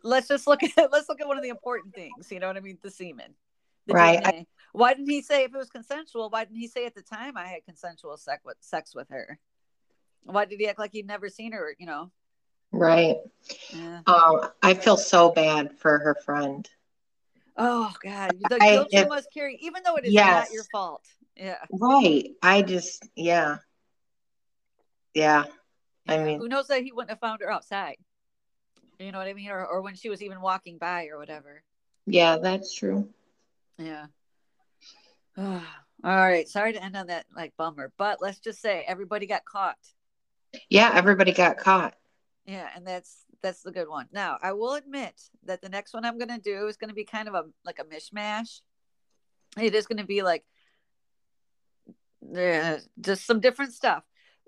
Let's 0.02 0.28
just 0.28 0.46
look 0.46 0.62
at 0.62 0.70
let's 0.92 1.08
look 1.08 1.20
at 1.20 1.28
one 1.28 1.36
of 1.36 1.42
the 1.42 1.48
important 1.50 1.94
things. 1.94 2.30
You 2.30 2.40
know 2.40 2.48
what 2.48 2.56
I 2.56 2.60
mean? 2.60 2.78
The 2.82 2.90
semen. 2.90 3.34
The 3.86 3.94
Right. 3.94 4.22
DNA. 4.22 4.46
Why 4.72 4.92
didn't 4.92 5.08
he 5.08 5.22
say 5.22 5.44
if 5.44 5.54
it 5.54 5.56
was 5.56 5.70
consensual? 5.70 6.28
Why 6.28 6.44
didn't 6.44 6.58
he 6.58 6.68
say 6.68 6.84
at 6.84 6.94
the 6.94 7.02
time 7.02 7.36
I 7.36 7.46
had 7.46 7.64
consensual 7.64 8.16
sex 8.18 8.42
with 8.44 8.56
sex 8.60 8.94
with 8.94 9.08
her? 9.10 9.38
Why 10.24 10.44
did 10.44 10.58
he 10.60 10.68
act 10.68 10.78
like 10.78 10.92
he'd 10.92 11.06
never 11.06 11.28
seen 11.30 11.52
her? 11.52 11.74
You 11.78 11.86
know. 11.86 12.10
Right. 12.72 13.16
Yeah. 13.72 14.00
Um, 14.06 14.50
I 14.62 14.74
feel 14.74 14.98
so 14.98 15.30
bad 15.30 15.78
for 15.78 15.98
her 16.00 16.16
friend. 16.26 16.68
Oh 17.56 17.92
God, 18.04 18.32
the 18.50 18.58
I- 18.60 18.70
guilt 18.72 18.88
you 18.92 19.00
if- 19.00 19.08
must 19.08 19.32
carry, 19.32 19.56
even 19.62 19.82
though 19.84 19.96
it 19.96 20.04
is 20.04 20.12
Yes. 20.12 20.48
not 20.48 20.52
your 20.54 20.64
fault. 20.64 21.06
Yeah. 21.38 21.58
Right. 21.70 22.30
I 22.42 22.62
just 22.62 23.08
yeah. 23.14 23.58
Yeah. 25.14 25.44
I 26.06 26.18
mean- 26.18 26.40
who 26.40 26.48
knows 26.48 26.66
that 26.68 26.82
he 26.82 26.92
wouldn't 26.92 27.10
have 27.10 27.20
found 27.20 27.40
her 27.40 27.50
outside? 27.50 27.96
You 28.98 29.12
know 29.12 29.18
what 29.18 29.28
I 29.28 29.34
mean, 29.34 29.50
or 29.50 29.64
or 29.64 29.80
when 29.82 29.94
she 29.94 30.08
was 30.08 30.22
even 30.22 30.40
walking 30.40 30.78
by 30.78 31.06
or 31.06 31.18
whatever. 31.18 31.62
Yeah, 32.06 32.38
that's 32.38 32.74
true. 32.74 33.08
Yeah. 33.78 34.06
All 35.36 35.62
right. 36.02 36.48
Sorry 36.48 36.72
to 36.72 36.82
end 36.82 36.96
on 36.96 37.06
that 37.06 37.26
like 37.34 37.56
bummer, 37.56 37.92
but 37.96 38.18
let's 38.20 38.40
just 38.40 38.60
say 38.60 38.84
everybody 38.86 39.26
got 39.26 39.44
caught. 39.44 39.78
Yeah, 40.68 40.90
everybody 40.94 41.32
got 41.32 41.58
caught. 41.58 41.94
Yeah, 42.46 42.68
and 42.74 42.86
that's 42.86 43.24
that's 43.42 43.62
the 43.62 43.70
good 43.70 43.88
one. 43.88 44.06
Now, 44.10 44.38
I 44.42 44.52
will 44.52 44.74
admit 44.74 45.14
that 45.44 45.60
the 45.60 45.68
next 45.68 45.94
one 45.94 46.04
I'm 46.04 46.18
going 46.18 46.28
to 46.28 46.38
do 46.40 46.66
is 46.66 46.76
going 46.76 46.88
to 46.88 46.94
be 46.94 47.04
kind 47.04 47.28
of 47.28 47.34
a 47.34 47.44
like 47.64 47.78
a 47.78 47.84
mishmash. 47.84 48.62
It 49.60 49.74
is 49.74 49.86
going 49.86 49.98
to 49.98 50.06
be 50.06 50.22
like 50.22 50.44
yeah, 52.20 52.78
just 53.00 53.26
some 53.26 53.40
different 53.40 53.72
stuff. 53.72 54.04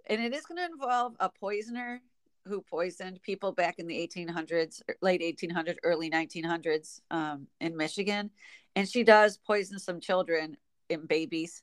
And 0.07 0.21
it 0.21 0.35
is 0.35 0.47
going 0.47 0.59
to 0.59 0.65
involve 0.65 1.15
a 1.21 1.29
poisoner 1.29 2.03
who 2.47 2.63
poisoned 2.63 3.23
people 3.23 3.53
back 3.53 3.79
in 3.79 3.87
the 3.87 3.95
1800s, 3.95 4.83
late 5.03 5.21
1800s, 5.21 5.77
early 5.85 6.11
1900s 6.11 7.01
um, 7.11 7.47
in 7.61 7.77
Michigan. 7.77 8.31
And 8.75 8.89
she 8.89 9.05
does 9.05 9.37
poison 9.37 9.79
some 9.79 10.01
children 10.01 10.57
and 10.89 11.07
babies 11.07 11.63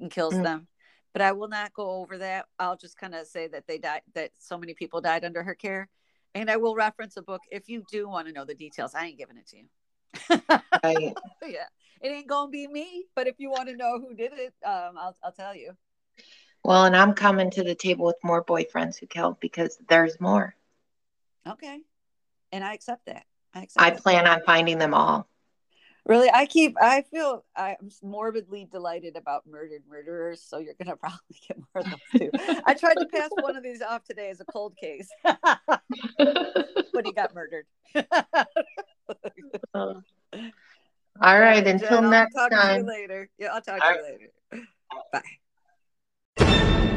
and 0.00 0.10
kills 0.10 0.34
mm. 0.34 0.42
them. 0.42 0.68
But 1.12 1.22
I 1.22 1.32
will 1.32 1.48
not 1.48 1.72
go 1.72 1.90
over 1.90 2.18
that. 2.18 2.46
I'll 2.58 2.76
just 2.76 2.98
kind 2.98 3.14
of 3.14 3.26
say 3.26 3.48
that 3.48 3.66
they 3.66 3.78
died, 3.78 4.02
that 4.14 4.32
so 4.38 4.58
many 4.58 4.74
people 4.74 5.00
died 5.00 5.24
under 5.24 5.42
her 5.42 5.54
care. 5.54 5.88
And 6.34 6.50
I 6.50 6.56
will 6.56 6.74
reference 6.74 7.16
a 7.16 7.22
book 7.22 7.40
if 7.50 7.68
you 7.68 7.84
do 7.90 8.08
want 8.08 8.26
to 8.26 8.32
know 8.32 8.44
the 8.44 8.54
details. 8.54 8.94
I 8.94 9.06
ain't 9.06 9.18
giving 9.18 9.38
it 9.38 9.46
to 9.48 9.56
you. 9.56 9.64
right. 10.30 11.14
Yeah, 11.42 11.66
it 12.00 12.08
ain't 12.08 12.26
gonna 12.26 12.50
be 12.50 12.66
me. 12.66 13.06
But 13.14 13.26
if 13.26 13.36
you 13.38 13.50
want 13.50 13.68
to 13.68 13.76
know 13.76 14.00
who 14.00 14.14
did 14.14 14.32
it, 14.32 14.54
um, 14.64 14.96
I'll 14.98 15.16
I'll 15.22 15.32
tell 15.32 15.54
you. 15.54 15.72
Well, 16.64 16.84
and 16.84 16.96
I'm 16.96 17.14
coming 17.14 17.50
to 17.52 17.62
the 17.62 17.74
table 17.74 18.06
with 18.06 18.16
more 18.24 18.44
boyfriends 18.44 18.98
who 18.98 19.06
killed 19.06 19.38
because 19.40 19.78
there's 19.88 20.20
more. 20.20 20.54
Okay, 21.48 21.80
and 22.50 22.64
I 22.64 22.74
accept 22.74 23.06
that. 23.06 23.24
I 23.54 23.62
accept. 23.62 23.86
I 23.86 23.90
plan 23.90 24.26
on 24.26 24.40
finding 24.44 24.78
them 24.78 24.92
all. 24.92 25.28
Really, 26.06 26.30
I 26.32 26.46
keep. 26.46 26.76
I 26.80 27.02
feel 27.02 27.44
I'm 27.56 27.90
morbidly 28.00 28.68
delighted 28.70 29.16
about 29.16 29.44
murdered 29.44 29.82
murderers. 29.88 30.40
So 30.40 30.58
you're 30.58 30.74
gonna 30.74 30.96
probably 31.00 31.18
get 31.46 31.58
more 31.58 31.82
of 31.82 31.90
those 31.90 32.20
too. 32.20 32.30
I 32.64 32.74
tried 32.74 32.98
to 33.00 33.06
pass 33.06 33.30
one 33.34 33.56
of 33.56 33.62
these 33.64 33.82
off 33.82 34.04
today 34.04 34.30
as 34.30 34.40
a 34.40 34.44
cold 34.44 34.76
case, 34.76 35.08
but 35.24 37.04
he 37.04 37.12
got 37.12 37.34
murdered 37.34 37.66
all 39.74 40.02
right. 41.20 41.64
Jen, 41.64 41.74
until 41.74 42.02
next 42.02 42.34
time. 42.34 42.86
later. 42.86 43.28
Yeah, 43.38 43.54
I'll 43.54 43.62
talk 43.62 43.80
to 43.80 43.94
you 43.94 44.02
later. 44.02 44.32
Bye. 45.12 46.92